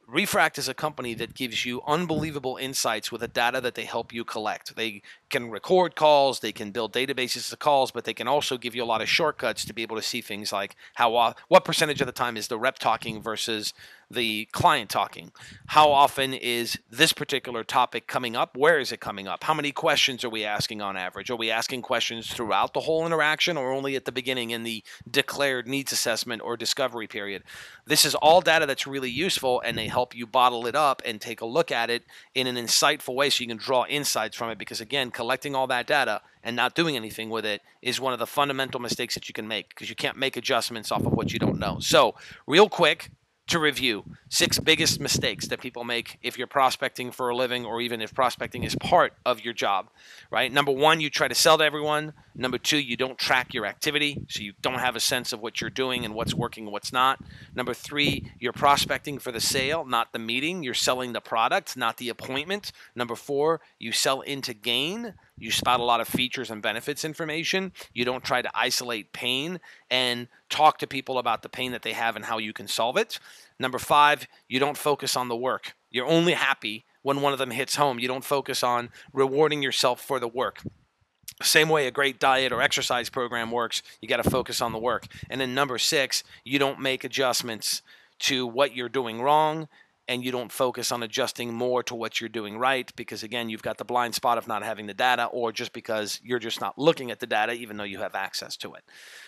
Refract 0.07 0.57
is 0.57 0.69
a 0.69 0.75
company 0.75 1.15
that 1.15 1.35
gives 1.35 1.67
you 1.67 1.83
unbelievable 1.85 2.57
insights 2.59 3.11
with 3.11 3.23
the 3.23 3.29
data 3.29 3.61
that 3.63 3.75
they 3.75 3.87
help 3.87 4.13
you 4.13 4.25
collect. 4.25 4.77
They 4.77 5.03
can 5.31 5.51
record 5.51 5.97
calls, 5.97 6.39
they 6.39 6.53
can 6.53 6.71
build 6.71 6.93
databases 6.93 7.53
of 7.53 7.59
calls, 7.59 7.91
but 7.91 8.05
they 8.05 8.15
can 8.15 8.29
also 8.29 8.57
give 8.57 8.77
you 8.77 8.85
a 8.85 8.87
lot 8.87 9.03
of 9.03 9.09
shortcuts 9.09 9.65
to 9.65 9.73
be 9.73 9.83
able 9.83 9.97
to 9.97 10.03
see 10.03 10.21
things 10.21 10.53
like 10.53 10.77
how 10.95 11.17
uh, 11.17 11.33
what 11.49 11.65
percentage 11.65 12.01
of 12.01 12.07
the 12.07 12.13
time 12.13 12.37
is 12.37 12.47
the 12.47 12.59
rep 12.59 12.79
talking 12.79 13.21
versus 13.21 13.75
the 14.15 14.47
client 14.53 14.91
talking. 14.91 15.33
How 15.67 15.91
often 15.91 16.33
is 16.33 16.79
this 16.91 17.13
particular 17.13 17.65
topic 17.65 18.07
coming 18.07 18.37
up? 18.37 18.57
Where 18.57 18.79
is 18.79 18.93
it 18.93 19.01
coming 19.01 19.29
up? 19.29 19.45
How 19.45 19.55
many 19.55 19.73
questions 19.73 20.25
are 20.25 20.31
we 20.31 20.45
asking 20.45 20.81
on 20.81 20.97
average? 20.97 21.31
Are 21.31 21.37
we 21.37 21.51
asking 21.51 21.83
questions 21.83 22.33
throughout 22.33 22.73
the 22.75 22.81
whole 22.81 23.05
interaction 23.07 23.57
or 23.57 23.73
only 23.73 23.97
at 23.97 24.05
the 24.05 24.13
beginning 24.13 24.51
in 24.51 24.63
the 24.63 24.83
declared 25.11 25.67
needs 25.67 25.93
assessment 25.93 26.43
or 26.43 26.57
discovery 26.57 27.07
period? 27.07 27.43
This 27.87 28.05
is 28.05 28.15
all 28.15 28.41
data 28.41 28.67
that's 28.67 28.87
really 28.87 29.11
useful 29.11 29.61
and 29.61 29.77
they 29.77 29.89
help 29.89 30.15
you 30.15 30.27
bottle 30.27 30.67
it 30.67 30.75
up 30.75 31.03
and 31.05 31.21
take 31.21 31.41
a 31.41 31.47
look 31.47 31.71
at 31.71 31.91
it 31.91 32.05
in 32.35 32.47
an 32.47 32.57
insightful 32.57 33.15
way 33.15 33.31
so 33.31 33.43
you 33.43 33.49
can 33.49 33.57
draw 33.57 33.85
insights 33.87 34.37
from 34.37 34.51
it 34.51 34.59
because 34.59 34.81
again, 34.81 35.11
collecting 35.11 35.55
all 35.55 35.67
that 35.67 35.87
data 35.87 36.23
and 36.45 36.55
not 36.55 36.75
doing 36.75 36.95
anything 36.95 37.31
with 37.31 37.47
it 37.47 37.63
is 37.83 38.01
one 38.01 38.13
of 38.13 38.19
the 38.19 38.27
fundamental 38.27 38.79
mistakes 38.79 39.15
that 39.15 39.29
you 39.29 39.33
can 39.33 39.49
make 39.49 39.71
because 39.71 39.89
you 39.89 39.97
can't 39.97 40.17
make 40.17 40.37
adjustments 40.37 40.93
off 40.93 41.05
of 41.05 41.13
what 41.13 41.33
you 41.33 41.39
don't 41.39 41.59
know. 41.59 41.79
So, 41.81 42.15
real 42.47 42.69
quick, 42.69 43.11
to 43.47 43.59
review 43.59 44.05
six 44.29 44.59
biggest 44.59 45.01
mistakes 45.01 45.49
that 45.49 45.61
people 45.61 45.85
make 45.85 46.19
if 46.23 46.39
you're 46.39 46.47
prospecting 46.47 47.11
for 47.11 47.29
a 47.29 47.37
living 47.37 47.65
or 47.65 47.81
even 47.81 48.01
if 48.01 48.15
prospecting 48.15 48.65
is 48.65 48.75
part 48.77 49.13
of 49.25 49.45
your 49.45 49.55
job 49.55 49.89
right? 50.31 50.53
Number 50.53 50.73
one 50.73 51.01
you 51.01 51.11
try 51.11 51.29
to 51.29 51.35
sell 51.35 51.59
to 51.59 51.65
everyone. 51.65 52.13
Number 52.35 52.59
two 52.59 52.79
you 52.79 52.97
don't 52.97 53.19
track 53.19 53.55
your 53.55 53.67
activity 53.67 54.25
so 54.29 54.43
you 54.43 54.53
don't 54.61 54.81
have 54.81 54.97
a 54.97 55.01
sense 55.01 55.33
of 55.33 55.41
what 55.41 55.61
you're 55.61 55.71
doing 55.71 56.05
and 56.05 56.15
what's 56.15 56.35
working 56.35 56.65
and 56.65 56.73
what's 56.73 56.93
not. 56.93 57.21
Number 57.55 57.75
three 57.75 58.33
you're 58.39 58.53
prospecting 58.53 59.19
for 59.19 59.31
the 59.31 59.41
sale 59.41 59.85
not 59.85 60.13
the 60.13 60.19
meeting. 60.19 60.63
You're 60.63 60.75
selling 60.75 61.13
the 61.13 61.21
product 61.21 61.77
not 61.77 61.99
the 61.99 62.09
appointment. 62.09 62.73
Number 62.95 63.15
four 63.15 63.61
you 63.79 63.93
sell 63.93 64.23
into 64.23 64.55
gain 64.55 65.15
you 65.37 65.51
spout 65.51 65.81
a 65.81 65.85
lot 65.85 66.01
of 66.01 66.09
features 66.09 66.51
and 66.51 66.63
benefits 66.63 67.05
information. 67.05 67.73
You 67.93 68.05
don't 68.05 68.23
try 68.23 68.43
to 68.43 68.51
isolate 68.55 69.13
pain 69.13 69.61
and 69.91 70.29
talk 70.49 70.79
to 70.79 70.87
people 70.87 71.19
about 71.19 71.43
the 71.43 71.49
pain 71.49 71.73
that 71.73 71.83
they 71.83 71.93
have 71.93 72.17
and 72.17 72.25
how 72.25 72.39
you 72.39 72.53
can 72.53 72.69
solve 72.69 72.97
it. 72.97 73.19
Number 73.59 73.79
five, 73.79 74.27
you 74.49 74.61
don't 74.61 74.77
focus 74.77 75.17
on 75.17 75.29
the 75.29 75.37
work. 75.37 75.75
You're 75.91 76.07
only 76.07 76.33
happy 76.33 76.85
when 77.03 77.21
one 77.21 77.33
of 77.33 77.39
them 77.39 77.51
hits 77.51 77.77
home. 77.77 77.99
You 77.99 78.09
don't 78.09 78.25
focus 78.25 78.63
on 78.63 78.91
rewarding 79.13 79.63
yourself 79.63 80.01
for 80.01 80.21
the 80.21 80.29
work. 80.29 80.63
Same 81.43 81.69
way 81.69 81.87
a 81.87 81.91
great 81.91 82.21
diet 82.21 82.53
or 82.53 82.63
exercise 82.63 83.11
program 83.11 83.51
works, 83.51 83.83
you 84.01 84.09
got 84.09 84.23
to 84.23 84.31
focus 84.31 84.61
on 84.61 84.73
the 84.73 84.79
work. 84.79 85.07
And 85.29 85.41
then 85.41 85.55
number 85.55 85.79
six, 85.79 86.23
you 86.45 86.61
don't 86.61 86.81
make 86.81 87.03
adjustments 87.03 87.83
to 88.21 88.47
what 88.47 88.77
you're 88.77 88.89
doing 88.89 89.21
wrong 89.21 89.69
and 90.07 90.25
you 90.25 90.31
don't 90.31 90.53
focus 90.53 90.93
on 90.93 91.03
adjusting 91.03 91.53
more 91.53 91.83
to 91.83 91.95
what 91.95 92.21
you're 92.21 92.29
doing 92.29 92.59
right 92.59 92.95
because 92.97 93.23
again 93.23 93.49
you've 93.49 93.63
got 93.63 93.79
the 93.79 93.85
blind 93.85 94.15
spot 94.15 94.39
of 94.39 94.47
not 94.47 94.63
having 94.63 94.87
the 94.87 94.95
data 94.95 95.27
or 95.27 95.53
just 95.53 95.73
because 95.73 96.21
you're 96.23 96.39
just 96.39 96.61
not 96.61 96.79
looking 96.79 97.11
at 97.11 97.21
the 97.21 97.27
data 97.27 97.53
even 97.53 97.77
though 97.77 97.85
you 97.85 97.99
have 97.99 98.15
access 98.15 98.57
to 98.57 98.75
it. 98.75 98.85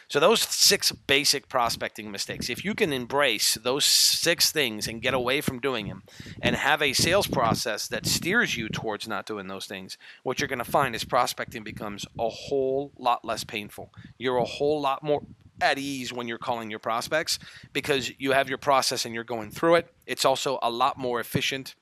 So 0.08 0.20
those 0.20 0.42
six 0.42 0.92
basic 0.92 1.48
prospecting 1.48 2.10
mistakes 2.10 2.50
if 2.50 2.64
you 2.64 2.74
can 2.74 2.92
embrace 2.92 3.54
those 3.54 3.84
six 3.84 4.52
things 4.52 4.86
and 4.86 5.02
get 5.02 5.14
away 5.14 5.40
from 5.40 5.60
doing 5.60 5.88
them 5.88 6.02
and 6.42 6.56
have 6.56 6.82
a 6.82 6.92
sales 6.92 7.26
process 7.26 7.88
that 7.88 8.06
steers 8.06 8.56
you 8.56 8.68
towards 8.68 9.08
not 9.08 9.26
doing 9.26 9.46
those 9.46 9.66
things 9.66 9.98
what 10.22 10.40
you're 10.40 10.48
going 10.48 10.58
to 10.58 10.64
find 10.64 10.94
is 10.94 11.04
prospecting 11.04 11.62
becomes 11.62 12.06
a 12.18 12.28
whole 12.28 12.92
lot 12.98 13.24
less 13.24 13.44
painful. 13.44 13.92
You're 14.18 14.36
a 14.36 14.44
whole 14.44 14.80
lot 14.80 15.02
more 15.02 15.22
at 15.60 15.78
ease 15.78 16.12
when 16.12 16.28
you're 16.28 16.38
calling 16.38 16.70
your 16.70 16.78
prospects 16.78 17.38
because 17.72 18.10
you 18.18 18.32
have 18.32 18.48
your 18.48 18.58
process 18.58 19.04
and 19.04 19.14
you're 19.14 19.24
going 19.24 19.50
through 19.50 19.76
it. 19.76 19.92
It's 20.06 20.24
also 20.24 20.58
a 20.62 20.70
lot 20.70 20.98
more 20.98 21.20
efficient 21.20 21.74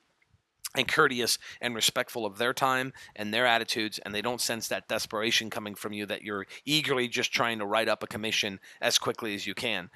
and 0.77 0.89
courteous 0.89 1.39
and 1.61 1.75
respectful 1.75 2.27
of 2.27 2.39
their 2.39 2.53
time 2.53 2.93
and 3.15 3.33
their 3.33 3.47
attitudes, 3.47 3.99
and 4.01 4.15
they 4.15 4.23
don't 4.23 4.41
sense 4.41 4.69
that 4.69 4.89
desperation 4.89 5.51
coming 5.51 5.75
from 5.75 5.93
you 5.93 6.05
that 6.07 6.23
you're 6.23 6.47
eagerly 6.65 7.07
just 7.07 7.33
trying 7.33 7.59
to 7.59 7.67
write 7.67 7.89
up 7.89 8.03
a 8.03 8.09
commission 8.09 8.59
as 8.81 8.99
quickly 8.99 9.35
as 9.35 9.47
you 9.47 9.55
can. 9.55 9.91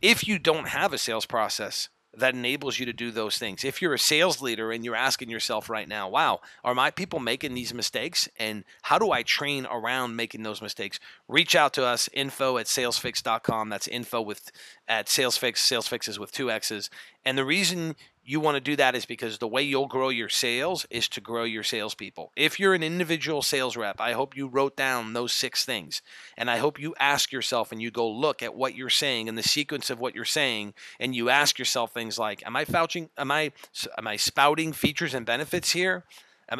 If 0.00 0.28
you 0.28 0.38
don't 0.38 0.68
have 0.68 0.92
a 0.92 0.98
sales 0.98 1.26
process, 1.26 1.88
that 2.16 2.34
enables 2.34 2.78
you 2.78 2.86
to 2.86 2.92
do 2.92 3.10
those 3.10 3.38
things. 3.38 3.64
If 3.64 3.80
you're 3.80 3.94
a 3.94 3.98
sales 3.98 4.42
leader 4.42 4.72
and 4.72 4.84
you're 4.84 4.96
asking 4.96 5.30
yourself 5.30 5.70
right 5.70 5.88
now, 5.88 6.08
wow, 6.08 6.40
are 6.64 6.74
my 6.74 6.90
people 6.90 7.20
making 7.20 7.54
these 7.54 7.72
mistakes? 7.72 8.28
And 8.38 8.64
how 8.82 8.98
do 8.98 9.12
I 9.12 9.22
train 9.22 9.66
around 9.66 10.16
making 10.16 10.42
those 10.42 10.60
mistakes? 10.60 10.98
Reach 11.28 11.54
out 11.54 11.72
to 11.74 11.84
us, 11.84 12.08
info 12.12 12.58
at 12.58 12.66
salesfixx.com. 12.66 13.68
That's 13.68 13.86
info 13.86 14.20
with 14.20 14.50
at 14.88 15.06
salesfix, 15.06 15.58
salesfix 15.58 16.08
is 16.08 16.18
with 16.18 16.32
two 16.32 16.50
X's. 16.50 16.90
And 17.24 17.36
the 17.36 17.44
reason 17.44 17.96
you 18.24 18.40
want 18.40 18.54
to 18.54 18.60
do 18.60 18.76
that 18.76 18.94
is 18.94 19.06
because 19.06 19.38
the 19.38 19.48
way 19.48 19.62
you'll 19.62 19.88
grow 19.88 20.08
your 20.08 20.28
sales 20.28 20.86
is 20.88 21.08
to 21.08 21.20
grow 21.20 21.44
your 21.44 21.62
salespeople. 21.62 22.32
If 22.36 22.60
you're 22.60 22.74
an 22.74 22.82
individual 22.82 23.42
sales 23.42 23.76
rep, 23.76 24.00
I 24.00 24.12
hope 24.12 24.36
you 24.36 24.46
wrote 24.46 24.76
down 24.76 25.12
those 25.12 25.32
six 25.32 25.64
things. 25.64 26.00
And 26.36 26.50
I 26.50 26.58
hope 26.58 26.78
you 26.78 26.94
ask 27.00 27.32
yourself 27.32 27.72
and 27.72 27.82
you 27.82 27.90
go 27.90 28.08
look 28.08 28.42
at 28.42 28.54
what 28.54 28.74
you're 28.74 28.88
saying 28.88 29.28
and 29.28 29.36
the 29.36 29.42
sequence 29.42 29.90
of 29.90 29.98
what 29.98 30.14
you're 30.14 30.24
saying. 30.24 30.74
And 30.98 31.14
you 31.14 31.28
ask 31.28 31.58
yourself 31.58 31.92
things 31.92 32.18
like, 32.18 32.46
Am 32.46 32.56
I 32.56 32.64
vouching? 32.64 33.10
Am 33.18 33.30
I, 33.30 33.52
am 33.98 34.06
I 34.06 34.16
spouting 34.16 34.72
features 34.72 35.14
and 35.14 35.26
benefits 35.26 35.72
here? 35.72 36.04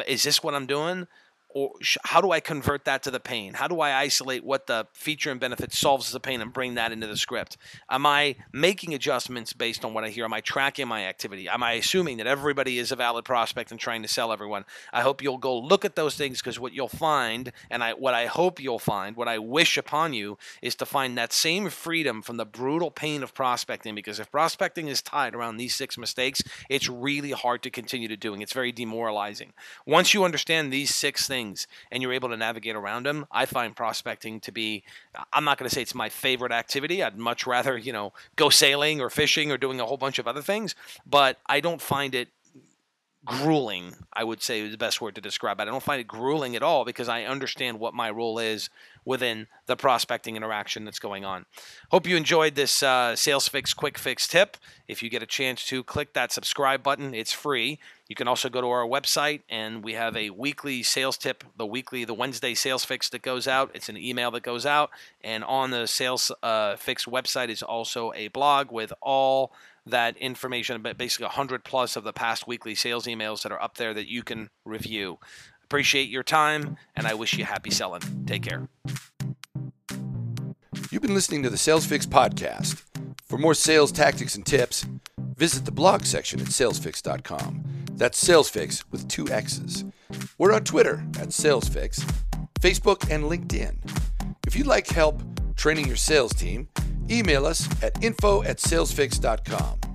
Is 0.07 0.23
this 0.23 0.43
what 0.43 0.53
I'm 0.53 0.67
doing? 0.67 1.07
Or 1.53 1.73
how 2.03 2.21
do 2.21 2.31
I 2.31 2.39
convert 2.39 2.85
that 2.85 3.03
to 3.03 3.11
the 3.11 3.19
pain? 3.19 3.53
How 3.53 3.67
do 3.67 3.81
I 3.81 3.97
isolate 3.97 4.43
what 4.43 4.67
the 4.67 4.87
feature 4.93 5.31
and 5.31 5.39
benefit 5.39 5.73
solves 5.73 6.09
as 6.09 6.15
a 6.15 6.19
pain 6.19 6.41
and 6.41 6.53
bring 6.53 6.75
that 6.75 6.91
into 6.91 7.07
the 7.07 7.17
script? 7.17 7.57
Am 7.89 8.05
I 8.05 8.35
making 8.51 8.93
adjustments 8.93 9.53
based 9.53 9.83
on 9.83 9.93
what 9.93 10.03
I 10.03 10.09
hear? 10.09 10.25
Am 10.25 10.33
I 10.33 10.41
tracking 10.41 10.87
my 10.87 11.05
activity? 11.05 11.49
Am 11.49 11.63
I 11.63 11.73
assuming 11.73 12.17
that 12.17 12.27
everybody 12.27 12.77
is 12.77 12.91
a 12.91 12.95
valid 12.95 13.25
prospect 13.25 13.71
and 13.71 13.79
trying 13.79 14.01
to 14.01 14.07
sell 14.07 14.31
everyone? 14.31 14.65
I 14.93 15.01
hope 15.01 15.21
you'll 15.21 15.37
go 15.37 15.57
look 15.57 15.85
at 15.85 15.95
those 15.95 16.15
things 16.15 16.39
because 16.39 16.59
what 16.59 16.73
you'll 16.73 16.87
find, 16.87 17.51
and 17.69 17.83
I 17.83 17.93
what 17.93 18.13
I 18.13 18.27
hope 18.27 18.59
you'll 18.59 18.79
find, 18.79 19.15
what 19.15 19.27
I 19.27 19.37
wish 19.37 19.77
upon 19.77 20.13
you, 20.13 20.37
is 20.61 20.75
to 20.75 20.85
find 20.85 21.17
that 21.17 21.33
same 21.33 21.69
freedom 21.69 22.21
from 22.21 22.37
the 22.37 22.45
brutal 22.45 22.91
pain 22.91 23.23
of 23.23 23.33
prospecting. 23.33 23.95
Because 23.95 24.19
if 24.19 24.31
prospecting 24.31 24.87
is 24.87 25.01
tied 25.01 25.35
around 25.35 25.57
these 25.57 25.75
six 25.75 25.97
mistakes, 25.97 26.41
it's 26.69 26.87
really 26.87 27.31
hard 27.31 27.63
to 27.63 27.69
continue 27.69 28.07
to 28.07 28.17
doing. 28.17 28.41
It's 28.41 28.53
very 28.53 28.71
demoralizing. 28.71 29.53
Once 29.85 30.13
you 30.13 30.23
understand 30.23 30.71
these 30.71 30.93
six 30.93 31.27
things 31.27 31.40
things 31.41 31.67
and 31.91 32.01
you're 32.01 32.13
able 32.13 32.29
to 32.29 32.37
navigate 32.37 32.75
around 32.75 33.05
them, 33.05 33.25
I 33.31 33.45
find 33.45 33.75
prospecting 33.75 34.39
to 34.41 34.51
be, 34.51 34.83
I'm 35.33 35.43
not 35.43 35.57
going 35.57 35.69
to 35.69 35.73
say 35.73 35.81
it's 35.81 35.95
my 35.95 36.09
favorite 36.09 36.51
activity. 36.51 37.03
I'd 37.03 37.17
much 37.17 37.47
rather, 37.47 37.77
you 37.77 37.93
know, 37.93 38.13
go 38.35 38.49
sailing 38.49 39.01
or 39.01 39.09
fishing 39.09 39.51
or 39.51 39.57
doing 39.57 39.79
a 39.79 39.85
whole 39.85 39.97
bunch 39.97 40.19
of 40.19 40.27
other 40.27 40.41
things, 40.41 40.75
but 41.05 41.37
I 41.47 41.59
don't 41.59 41.81
find 41.81 42.13
it 42.15 42.29
grueling, 43.25 43.95
I 44.13 44.23
would 44.23 44.41
say 44.41 44.61
is 44.61 44.71
the 44.71 44.77
best 44.77 44.99
word 44.99 45.15
to 45.15 45.21
describe 45.21 45.59
it. 45.59 45.63
I 45.63 45.65
don't 45.65 45.83
find 45.83 46.01
it 46.01 46.07
grueling 46.07 46.55
at 46.55 46.63
all 46.63 46.85
because 46.85 47.07
I 47.07 47.23
understand 47.23 47.79
what 47.79 47.93
my 47.93 48.09
role 48.09 48.39
is 48.39 48.69
within 49.05 49.47
the 49.67 49.75
prospecting 49.75 50.35
interaction 50.35 50.85
that's 50.85 50.99
going 50.99 51.23
on. 51.23 51.45
Hope 51.89 52.07
you 52.07 52.15
enjoyed 52.15 52.55
this 52.55 52.81
uh, 52.81 53.15
Sales 53.15 53.47
Fix 53.47 53.73
Quick 53.73 53.97
Fix 53.97 54.27
tip. 54.27 54.57
If 54.87 55.03
you 55.03 55.09
get 55.09 55.23
a 55.23 55.27
chance 55.27 55.65
to 55.65 55.83
click 55.83 56.13
that 56.13 56.31
subscribe 56.31 56.81
button, 56.81 57.13
it's 57.13 57.31
free. 57.31 57.79
You 58.07 58.15
can 58.15 58.27
also 58.27 58.49
go 58.49 58.59
to 58.59 58.67
our 58.67 58.85
website 58.85 59.41
and 59.49 59.83
we 59.83 59.93
have 59.93 60.17
a 60.17 60.31
weekly 60.31 60.83
sales 60.83 61.17
tip, 61.17 61.43
the 61.57 61.65
weekly, 61.65 62.03
the 62.05 62.13
Wednesday 62.13 62.53
sales 62.53 62.83
fix 62.83 63.07
that 63.09 63.21
goes 63.21 63.47
out. 63.47 63.71
It's 63.73 63.87
an 63.87 63.97
email 63.97 64.31
that 64.31 64.43
goes 64.43 64.65
out. 64.65 64.89
And 65.23 65.43
on 65.43 65.71
the 65.71 65.87
sales 65.87 66.31
uh, 66.43 66.75
fix 66.75 67.05
website 67.05 67.49
is 67.49 67.63
also 67.63 68.11
a 68.13 68.27
blog 68.29 68.71
with 68.71 68.91
all 69.01 69.53
that 69.85 70.17
information, 70.17 70.81
but 70.81 70.97
basically 70.97 71.25
100 71.25 71.63
plus 71.63 71.95
of 71.95 72.03
the 72.03 72.13
past 72.13 72.47
weekly 72.47 72.75
sales 72.75 73.05
emails 73.05 73.43
that 73.43 73.51
are 73.51 73.61
up 73.61 73.77
there 73.77 73.93
that 73.93 74.07
you 74.09 74.23
can 74.23 74.49
review. 74.65 75.17
Appreciate 75.63 76.09
your 76.09 76.23
time, 76.23 76.77
and 76.95 77.07
I 77.07 77.13
wish 77.13 77.33
you 77.37 77.45
happy 77.45 77.71
selling. 77.71 78.01
Take 78.25 78.43
care. 78.43 78.67
You've 80.91 81.01
been 81.01 81.13
listening 81.13 81.43
to 81.43 81.49
the 81.49 81.57
Sales 81.57 81.85
Fix 81.85 82.05
podcast. 82.05 82.83
For 83.23 83.37
more 83.37 83.53
sales 83.53 83.93
tactics 83.93 84.35
and 84.35 84.45
tips, 84.45 84.85
visit 85.37 85.63
the 85.63 85.71
blog 85.71 86.03
section 86.03 86.41
at 86.41 86.47
salesfixx.com. 86.47 87.63
That's 87.93 88.21
SalesFixx 88.21 88.83
with 88.91 89.07
two 89.07 89.29
X's. 89.29 89.85
We're 90.37 90.53
on 90.53 90.63
Twitter 90.63 91.05
at 91.19 91.29
SalesFix, 91.29 92.03
Facebook, 92.59 93.09
and 93.09 93.23
LinkedIn. 93.23 93.77
If 94.45 94.55
you'd 94.55 94.67
like 94.67 94.87
help 94.87 95.21
training 95.55 95.87
your 95.87 95.95
sales 95.95 96.33
team, 96.33 96.67
email 97.11 97.45
us 97.45 97.67
at 97.83 98.03
info 98.03 98.43
at 98.43 98.57
salesfixx.com. 98.57 99.90